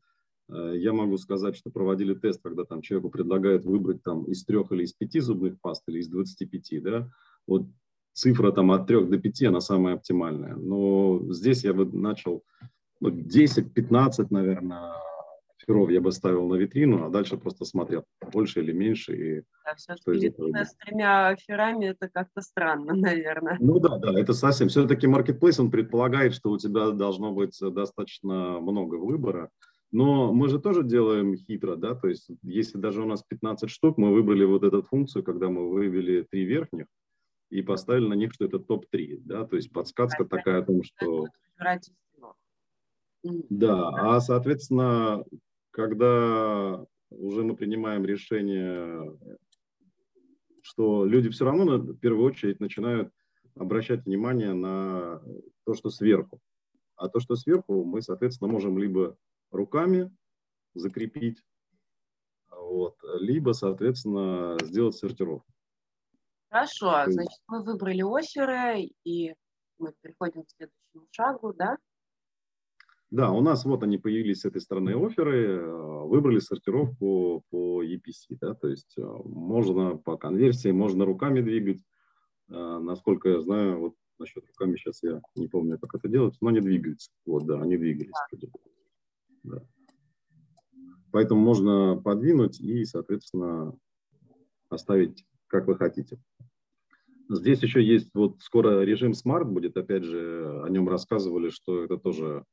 э, 0.48 0.74
я 0.76 0.92
могу 0.92 1.16
сказать, 1.16 1.56
что 1.56 1.70
проводили 1.70 2.14
тест, 2.14 2.40
когда 2.40 2.64
там 2.64 2.82
человеку 2.82 3.10
предлагают 3.10 3.64
выбрать 3.64 4.04
там 4.04 4.22
из 4.26 4.44
трех 4.44 4.70
или 4.70 4.84
из 4.84 4.92
пяти 4.92 5.18
зубных 5.18 5.60
паст 5.60 5.82
или 5.88 5.98
из 5.98 6.06
25, 6.06 6.80
да, 6.84 7.10
вот 7.48 7.66
цифра 8.12 8.52
там 8.52 8.70
от 8.70 8.86
трех 8.86 9.10
до 9.10 9.18
пяти, 9.18 9.46
она 9.46 9.60
самая 9.60 9.94
оптимальная. 9.94 10.54
Но 10.54 11.20
здесь 11.30 11.64
я 11.64 11.74
бы 11.74 11.84
начал 11.84 12.44
ну, 13.04 13.10
10-15, 13.10 14.28
наверное, 14.30 14.94
феров 15.58 15.90
я 15.90 16.00
бы 16.00 16.10
ставил 16.10 16.48
на 16.48 16.54
витрину, 16.54 17.04
а 17.04 17.10
дальше 17.10 17.36
просто 17.36 17.64
смотрел, 17.64 18.04
больше 18.32 18.60
или 18.60 18.72
меньше. 18.72 19.16
И 19.16 19.42
да, 19.64 19.74
все-таки 19.74 20.30
с 20.30 20.74
тремя 20.76 21.36
ферами 21.36 21.86
это 21.86 22.08
как-то 22.08 22.40
странно, 22.40 22.94
наверное. 22.94 23.58
Ну 23.60 23.78
да, 23.78 23.98
да, 23.98 24.18
это 24.18 24.32
совсем. 24.32 24.68
Все-таки 24.68 25.06
маркетплейс, 25.06 25.60
он 25.60 25.70
предполагает, 25.70 26.34
что 26.34 26.50
у 26.50 26.58
тебя 26.58 26.90
должно 26.90 27.32
быть 27.32 27.58
достаточно 27.60 28.58
много 28.60 28.94
выбора. 28.94 29.50
Но 29.92 30.32
мы 30.32 30.48
же 30.48 30.58
тоже 30.58 30.82
делаем 30.82 31.36
хитро, 31.36 31.76
да, 31.76 31.94
то 31.94 32.08
есть 32.08 32.28
если 32.42 32.78
даже 32.78 33.02
у 33.02 33.06
нас 33.06 33.22
15 33.28 33.70
штук, 33.70 33.96
мы 33.96 34.12
выбрали 34.12 34.44
вот 34.44 34.64
эту 34.64 34.82
функцию, 34.82 35.22
когда 35.22 35.48
мы 35.48 35.70
вывели 35.70 36.26
три 36.28 36.44
верхних 36.44 36.86
и 37.50 37.62
поставили 37.62 38.08
на 38.08 38.14
них, 38.14 38.32
что 38.32 38.46
это 38.46 38.58
топ-3, 38.58 39.20
да, 39.24 39.46
то 39.46 39.54
есть 39.54 39.70
подсказка 39.72 40.24
такая 40.24 40.62
о 40.62 40.64
том, 40.64 40.82
что... 40.82 41.26
Да, 43.24 43.88
а 43.88 44.20
соответственно, 44.20 45.24
когда 45.70 46.84
уже 47.10 47.42
мы 47.42 47.56
принимаем 47.56 48.04
решение, 48.04 49.18
что 50.62 51.04
люди 51.04 51.30
все 51.30 51.44
равно 51.46 51.78
в 51.78 51.98
первую 51.98 52.26
очередь 52.26 52.60
начинают 52.60 53.12
обращать 53.54 54.04
внимание 54.04 54.52
на 54.52 55.22
то, 55.64 55.74
что 55.74 55.90
сверху. 55.90 56.40
А 56.96 57.08
то, 57.08 57.18
что 57.18 57.34
сверху, 57.34 57.84
мы, 57.84 58.02
соответственно, 58.02 58.52
можем 58.52 58.78
либо 58.78 59.16
руками 59.50 60.14
закрепить, 60.74 61.42
вот, 62.50 62.96
либо, 63.20 63.52
соответственно, 63.52 64.58
сделать 64.62 64.96
сортировку. 64.96 65.46
Хорошо, 66.50 67.04
значит, 67.06 67.40
мы 67.48 67.64
выбрали 67.64 68.02
оферы, 68.02 68.90
и 69.04 69.34
мы 69.78 69.92
переходим 70.00 70.44
к 70.44 70.50
следующему 70.50 71.08
шагу, 71.10 71.52
да? 71.52 71.78
Да, 73.14 73.30
у 73.30 73.40
нас 73.42 73.64
вот 73.64 73.84
они 73.84 73.96
появились 73.96 74.40
с 74.40 74.44
этой 74.44 74.60
стороны 74.60 74.96
оферы, 74.96 75.46
э, 75.46 76.04
выбрали 76.06 76.40
сортировку 76.40 77.44
по 77.48 77.80
EPC, 77.84 78.36
да, 78.40 78.54
то 78.54 78.66
есть 78.66 78.92
э, 78.98 79.02
можно 79.02 79.96
по 79.96 80.16
конверсии, 80.16 80.72
можно 80.72 81.04
руками 81.04 81.40
двигать, 81.40 81.80
насколько 82.48 83.28
я 83.28 83.40
знаю, 83.40 83.78
вот 83.78 83.94
насчет 84.18 84.44
руками 84.48 84.76
сейчас 84.76 85.00
я 85.04 85.22
не 85.36 85.46
помню, 85.46 85.78
как 85.78 85.94
это 85.94 86.08
делать, 86.08 86.36
но 86.40 86.48
они 86.48 86.60
двигаются. 86.60 87.12
Вот, 87.24 87.46
да, 87.46 87.62
они 87.62 87.76
двигались. 87.76 88.10
Да. 89.44 89.62
Поэтому 91.12 91.40
можно 91.40 91.96
подвинуть 92.02 92.60
и, 92.60 92.84
соответственно, 92.84 93.78
оставить, 94.70 95.24
как 95.46 95.68
вы 95.68 95.76
хотите. 95.76 96.18
Здесь 97.28 97.62
еще 97.62 97.80
есть, 97.80 98.10
вот 98.12 98.40
скоро 98.40 98.80
режим 98.80 99.12
Smart 99.12 99.44
будет, 99.44 99.76
опять 99.76 100.02
же, 100.02 100.62
о 100.64 100.68
нем 100.68 100.88
рассказывали, 100.88 101.50
что 101.50 101.84
это 101.84 101.96
тоже 101.96 102.44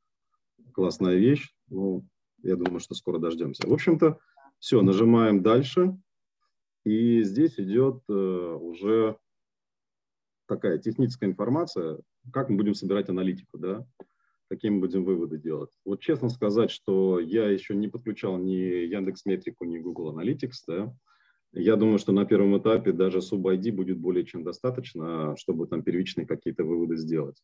классная 0.71 1.15
вещь. 1.15 1.53
Ну, 1.69 2.05
я 2.43 2.55
думаю, 2.55 2.79
что 2.79 2.95
скоро 2.95 3.19
дождемся. 3.19 3.67
В 3.67 3.73
общем-то, 3.73 4.19
все, 4.59 4.81
нажимаем 4.81 5.41
дальше. 5.43 5.97
И 6.83 7.23
здесь 7.23 7.59
идет 7.59 8.01
э, 8.09 8.13
уже 8.13 9.17
такая 10.47 10.79
техническая 10.79 11.29
информация, 11.29 11.99
как 12.33 12.49
мы 12.49 12.57
будем 12.57 12.73
собирать 12.73 13.09
аналитику, 13.09 13.57
да, 13.57 13.85
какие 14.49 14.71
мы 14.71 14.81
будем 14.81 15.05
выводы 15.05 15.37
делать. 15.37 15.69
Вот 15.85 16.01
честно 16.01 16.29
сказать, 16.29 16.71
что 16.71 17.19
я 17.19 17.47
еще 17.47 17.75
не 17.75 17.87
подключал 17.87 18.37
ни 18.37 18.51
Яндекс 18.51 19.25
Метрику, 19.25 19.65
ни 19.65 19.77
Google 19.77 20.17
Analytics, 20.17 20.63
да, 20.67 20.93
я 21.53 21.75
думаю, 21.75 21.99
что 21.99 22.13
на 22.13 22.25
первом 22.25 22.57
этапе 22.57 22.93
даже 22.93 23.19
SubID 23.19 23.71
будет 23.73 23.99
более 23.99 24.25
чем 24.25 24.43
достаточно, 24.43 25.35
чтобы 25.37 25.67
там 25.67 25.83
первичные 25.83 26.25
какие-то 26.25 26.63
выводы 26.63 26.95
сделать. 26.95 27.41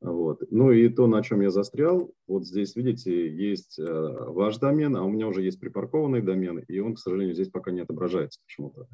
Вот. 0.00 0.42
Ну 0.50 0.72
и 0.72 0.88
то, 0.88 1.06
на 1.06 1.22
чем 1.22 1.42
я 1.42 1.50
застрял, 1.50 2.14
вот 2.26 2.46
здесь, 2.46 2.74
видите, 2.74 3.28
есть 3.28 3.78
э, 3.78 3.84
ваш 3.84 4.56
домен, 4.56 4.96
а 4.96 5.04
у 5.04 5.10
меня 5.10 5.28
уже 5.28 5.42
есть 5.42 5.60
припаркованный 5.60 6.22
домен, 6.22 6.58
и 6.58 6.78
он, 6.78 6.94
к 6.94 6.98
сожалению, 6.98 7.34
здесь 7.34 7.50
пока 7.50 7.70
не 7.70 7.80
отображается 7.80 8.40
почему-то. 8.46 8.88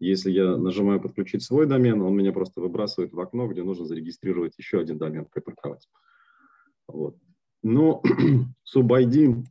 Если 0.00 0.30
я 0.30 0.56
нажимаю 0.56 1.00
«Подключить 1.00 1.42
свой 1.42 1.66
домен», 1.66 2.02
он 2.02 2.14
меня 2.14 2.32
просто 2.32 2.60
выбрасывает 2.60 3.12
в 3.12 3.20
окно, 3.20 3.48
где 3.48 3.62
нужно 3.62 3.86
зарегистрировать 3.86 4.54
еще 4.58 4.80
один 4.80 4.98
домен, 4.98 5.26
припарковать. 5.26 5.88
Вот. 6.86 7.16
Но 7.62 8.02
SubID 8.76 9.44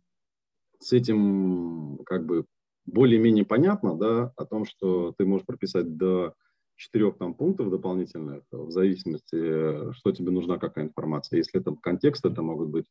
с 0.80 0.94
этим 0.94 2.00
как 2.06 2.26
бы 2.26 2.46
более-менее 2.86 3.46
понятно, 3.46 3.96
да, 3.96 4.34
о 4.36 4.46
том, 4.46 4.66
что 4.66 5.14
ты 5.18 5.26
можешь 5.26 5.46
прописать 5.46 5.98
до 5.98 6.34
четырех 6.80 7.18
там 7.18 7.34
пунктов 7.34 7.70
дополнительных, 7.70 8.44
в 8.52 8.72
зависимости, 8.72 9.94
что 9.94 10.12
тебе 10.12 10.32
нужна, 10.32 10.58
какая 10.58 10.86
информация. 10.86 11.38
Если 11.38 11.60
это 11.60 11.76
контекст, 11.76 12.26
это 12.26 12.42
могут 12.42 12.70
быть 12.70 12.86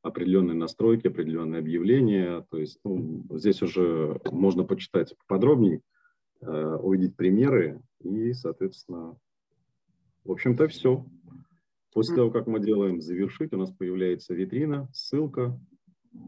определенные 0.00 0.54
настройки, 0.54 1.08
определенные 1.08 1.58
объявления. 1.58 2.46
То 2.50 2.58
есть 2.58 2.78
ну, 2.84 3.26
здесь 3.30 3.60
уже 3.60 4.20
можно 4.30 4.62
почитать 4.62 5.14
подробнее, 5.26 5.80
э, 6.40 6.76
увидеть 6.76 7.16
примеры 7.16 7.82
и, 8.00 8.32
соответственно, 8.32 9.16
в 10.24 10.30
общем-то, 10.30 10.68
все. 10.68 11.04
После 11.92 12.14
того, 12.14 12.30
как 12.30 12.46
мы 12.46 12.60
делаем 12.60 13.00
завершить, 13.00 13.52
у 13.52 13.58
нас 13.58 13.72
появляется 13.72 14.34
витрина, 14.34 14.88
ссылка, 14.92 15.58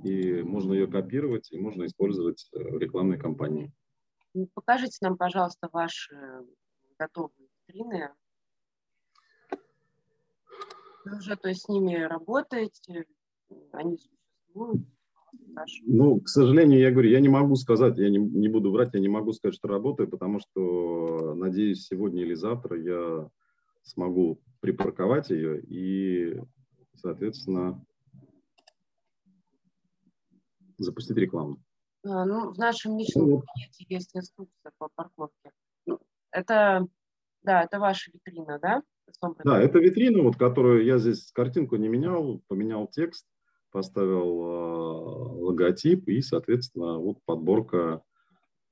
и 0.02 0.42
можно 0.42 0.72
ее 0.72 0.88
копировать, 0.88 1.52
и 1.52 1.58
можно 1.58 1.86
использовать 1.86 2.48
в 2.52 2.78
рекламной 2.78 3.18
кампании. 3.18 3.72
Покажите 4.54 4.98
нам, 5.02 5.16
пожалуйста, 5.16 5.68
ваши 5.72 6.12
готовые 6.98 7.48
витрины. 7.66 8.10
Вы 11.04 11.18
уже 11.18 11.36
то 11.36 11.48
есть, 11.48 11.62
с 11.62 11.68
ними 11.68 11.96
работаете, 11.96 13.06
они 13.72 13.98
существуют? 13.98 14.82
Ну, 15.82 16.20
к 16.20 16.28
сожалению, 16.28 16.80
я 16.80 16.90
говорю, 16.90 17.10
я 17.10 17.20
не 17.20 17.28
могу 17.28 17.56
сказать, 17.56 17.98
я 17.98 18.08
не, 18.08 18.18
не 18.18 18.48
буду 18.48 18.70
врать, 18.70 18.94
я 18.94 19.00
не 19.00 19.08
могу 19.08 19.32
сказать, 19.32 19.54
что 19.54 19.68
работаю, 19.68 20.08
потому 20.08 20.40
что, 20.40 21.34
надеюсь, 21.34 21.86
сегодня 21.86 22.22
или 22.22 22.34
завтра 22.34 22.80
я 22.80 23.30
смогу 23.82 24.40
припарковать 24.60 25.30
ее 25.30 25.60
и, 25.62 26.40
соответственно, 26.94 27.84
запустить 30.78 31.16
рекламу. 31.16 31.58
А, 32.04 32.24
ну, 32.24 32.52
в 32.52 32.58
нашем 32.58 32.98
личном 32.98 33.30
ну, 33.30 33.40
кабинете 33.40 33.86
есть 33.88 34.10
инструкция 34.14 34.72
по 34.78 34.88
парковке. 34.94 35.33
Это, 36.44 36.86
да, 37.42 37.64
это 37.64 37.78
ваша 37.78 38.10
витрина, 38.12 38.58
да? 38.60 38.82
Да, 39.44 39.60
это 39.60 39.78
витрина, 39.78 40.22
вот, 40.22 40.36
которую 40.36 40.84
я 40.84 40.98
здесь 40.98 41.30
картинку 41.32 41.76
не 41.76 41.88
менял, 41.88 42.42
поменял 42.48 42.86
текст, 42.88 43.26
поставил 43.70 44.40
э, 44.40 45.42
логотип 45.42 46.08
и, 46.08 46.20
соответственно, 46.20 46.98
вот 46.98 47.18
подборка 47.24 48.02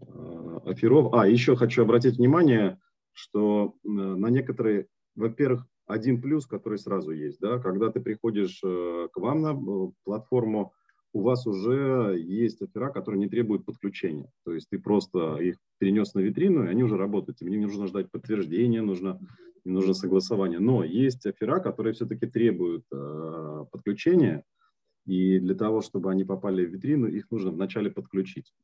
э, 0.00 0.58
оферов. 0.66 1.14
А, 1.14 1.26
еще 1.26 1.56
хочу 1.56 1.82
обратить 1.82 2.18
внимание, 2.18 2.78
что 3.12 3.74
э, 3.84 3.88
на 3.88 4.26
некоторые, 4.28 4.88
во-первых, 5.14 5.66
один 5.86 6.20
плюс, 6.20 6.46
который 6.46 6.78
сразу 6.78 7.12
есть, 7.12 7.40
да, 7.40 7.58
когда 7.58 7.90
ты 7.90 8.00
приходишь 8.00 8.60
э, 8.64 9.08
к 9.12 9.16
вам 9.18 9.42
на 9.42 9.52
э, 9.52 9.92
платформу, 10.04 10.72
у 11.12 11.22
вас 11.22 11.46
уже 11.46 12.16
есть 12.18 12.62
оффера, 12.62 12.90
которые 12.90 13.18
не 13.18 13.28
требуют 13.28 13.64
подключения. 13.64 14.30
То 14.44 14.52
есть 14.54 14.68
ты 14.70 14.78
просто 14.78 15.36
их 15.36 15.56
перенес 15.82 16.14
на 16.14 16.20
витрину, 16.20 16.62
и 16.62 16.68
они 16.68 16.84
уже 16.84 16.96
работают. 16.96 17.38
Тебе 17.38 17.50
не 17.50 17.56
нужно 17.66 17.88
ждать 17.88 18.08
подтверждения, 18.08 18.82
нужно, 18.82 19.18
не 19.64 19.72
нужно 19.72 19.94
согласование. 19.94 20.60
Но 20.60 20.84
есть 20.84 21.26
оффера, 21.26 21.58
которые 21.58 21.92
все-таки 21.92 22.26
требуют 22.26 22.84
э, 22.92 23.64
подключения, 23.72 24.44
и 25.06 25.40
для 25.40 25.56
того, 25.56 25.80
чтобы 25.80 26.12
они 26.12 26.22
попали 26.22 26.64
в 26.64 26.70
витрину, 26.70 27.08
их 27.08 27.28
нужно 27.32 27.50
вначале 27.50 27.90
подключить. 27.90 28.54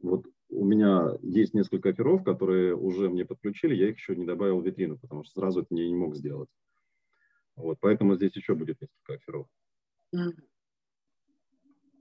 Вот 0.00 0.24
у 0.48 0.64
меня 0.64 1.10
есть 1.20 1.52
несколько 1.52 1.90
офферов, 1.90 2.24
которые 2.24 2.74
уже 2.74 3.10
мне 3.10 3.26
подключили, 3.26 3.74
я 3.74 3.90
их 3.90 3.96
еще 3.96 4.16
не 4.16 4.24
добавил 4.24 4.58
в 4.58 4.64
витрину, 4.64 4.96
потому 4.96 5.24
что 5.24 5.40
сразу 5.40 5.60
это 5.60 5.74
я 5.74 5.86
не 5.86 5.94
мог 5.94 6.16
сделать. 6.16 6.48
Вот, 7.54 7.76
поэтому 7.80 8.16
здесь 8.16 8.34
еще 8.34 8.54
будет 8.54 8.78
несколько. 8.80 9.46
Mm-hmm. 10.14 10.42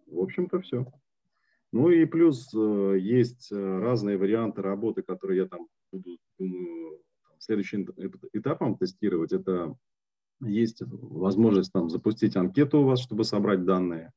В 0.07 0.19
общем-то, 0.19 0.61
все. 0.61 0.85
Ну 1.71 1.89
и 1.89 2.05
плюс 2.05 2.53
э, 2.53 2.97
есть 2.99 3.51
э, 3.51 3.79
разные 3.79 4.17
варианты 4.17 4.61
работы, 4.61 5.03
которые 5.03 5.41
я 5.41 5.47
там 5.47 5.67
буду, 5.91 6.17
думаю, 6.37 6.99
следующим 7.39 7.87
этапом 8.33 8.77
тестировать. 8.77 9.31
Это 9.31 9.75
есть 10.41 10.81
возможность 10.81 11.71
там 11.71 11.89
запустить 11.89 12.35
анкету 12.35 12.79
у 12.79 12.83
вас, 12.83 12.99
чтобы 12.99 13.23
собрать 13.23 13.63
данные. 13.63 14.11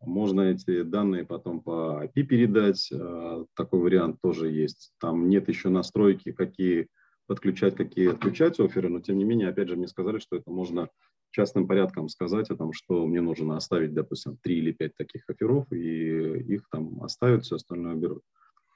Можно 0.00 0.42
эти 0.42 0.82
данные 0.82 1.24
потом 1.24 1.62
по 1.62 2.04
API 2.04 2.22
передать. 2.24 2.90
Э, 2.92 3.44
такой 3.54 3.80
вариант 3.80 4.20
тоже 4.20 4.50
есть. 4.50 4.92
Там 5.00 5.30
нет 5.30 5.48
еще 5.48 5.70
настройки, 5.70 6.32
какие 6.32 6.88
подключать, 7.26 7.74
какие 7.74 8.10
отключать 8.10 8.60
оферы, 8.60 8.88
но 8.88 9.00
тем 9.00 9.18
не 9.18 9.24
менее, 9.24 9.48
опять 9.48 9.68
же, 9.68 9.76
мне 9.76 9.88
сказали, 9.88 10.18
что 10.18 10.36
это 10.36 10.50
можно 10.50 10.88
частным 11.36 11.68
порядком 11.68 12.08
сказать 12.08 12.48
о 12.50 12.56
том, 12.56 12.72
что 12.72 13.06
мне 13.06 13.20
нужно 13.20 13.58
оставить, 13.58 13.92
допустим, 13.92 14.38
три 14.38 14.56
или 14.56 14.72
пять 14.72 14.96
таких 14.96 15.28
оферов, 15.28 15.70
и 15.70 16.54
их 16.54 16.66
там 16.70 17.02
оставят, 17.02 17.44
все 17.44 17.56
остальное 17.56 17.94
берут. 17.94 18.22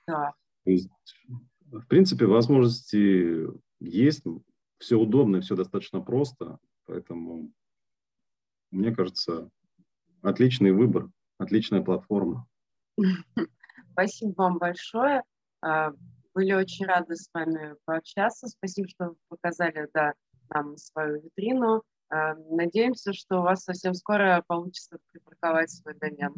Да. 0.07 0.33
есть, 0.67 0.91
в 1.71 1.87
принципе, 1.87 2.27
возможности 2.27 3.49
есть, 3.81 4.25
все 4.79 4.99
удобно, 4.99 5.41
все 5.41 5.57
достаточно 5.57 6.03
просто, 6.03 6.59
поэтому, 6.85 7.51
мне 8.71 8.95
кажется, 8.95 9.51
отличный 10.21 10.73
выбор, 10.73 11.09
отличная 11.39 11.81
платформа. 11.83 12.47
Спасибо 13.93 14.35
вам 14.37 14.59
большое. 14.59 15.23
А, 15.63 15.93
были 16.35 16.53
очень 16.53 16.85
рады 16.85 17.17
с 17.17 17.31
вами 17.33 17.75
пообщаться. 17.87 18.49
Спасибо, 18.49 18.87
что 18.89 19.09
вы 19.09 19.17
показали 19.29 19.89
да, 19.95 20.13
нам 20.51 20.77
свою 20.77 21.23
витрину. 21.23 21.83
Э, 22.11 22.35
надеемся, 22.51 23.13
что 23.13 23.41
у 23.41 23.43
вас 23.43 23.63
совсем 23.63 23.95
скоро 23.95 24.43
получится 24.47 24.99
припарковать 25.13 25.71
свой 25.71 25.95
домен. 25.95 26.35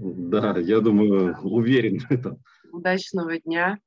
Да, 0.00 0.58
я 0.58 0.80
думаю, 0.80 1.36
уверен 1.42 1.98
в 2.00 2.10
этом. 2.10 2.42
Удачного 2.72 3.38
дня. 3.40 3.78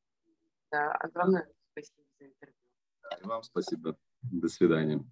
Да, 0.71 0.91
огромное 0.91 1.47
спасибо 1.71 2.07
за 2.19 2.25
интервью. 2.27 2.55
И 3.23 3.27
вам 3.27 3.43
спасибо. 3.43 3.97
До 4.23 4.47
свидания. 4.47 5.03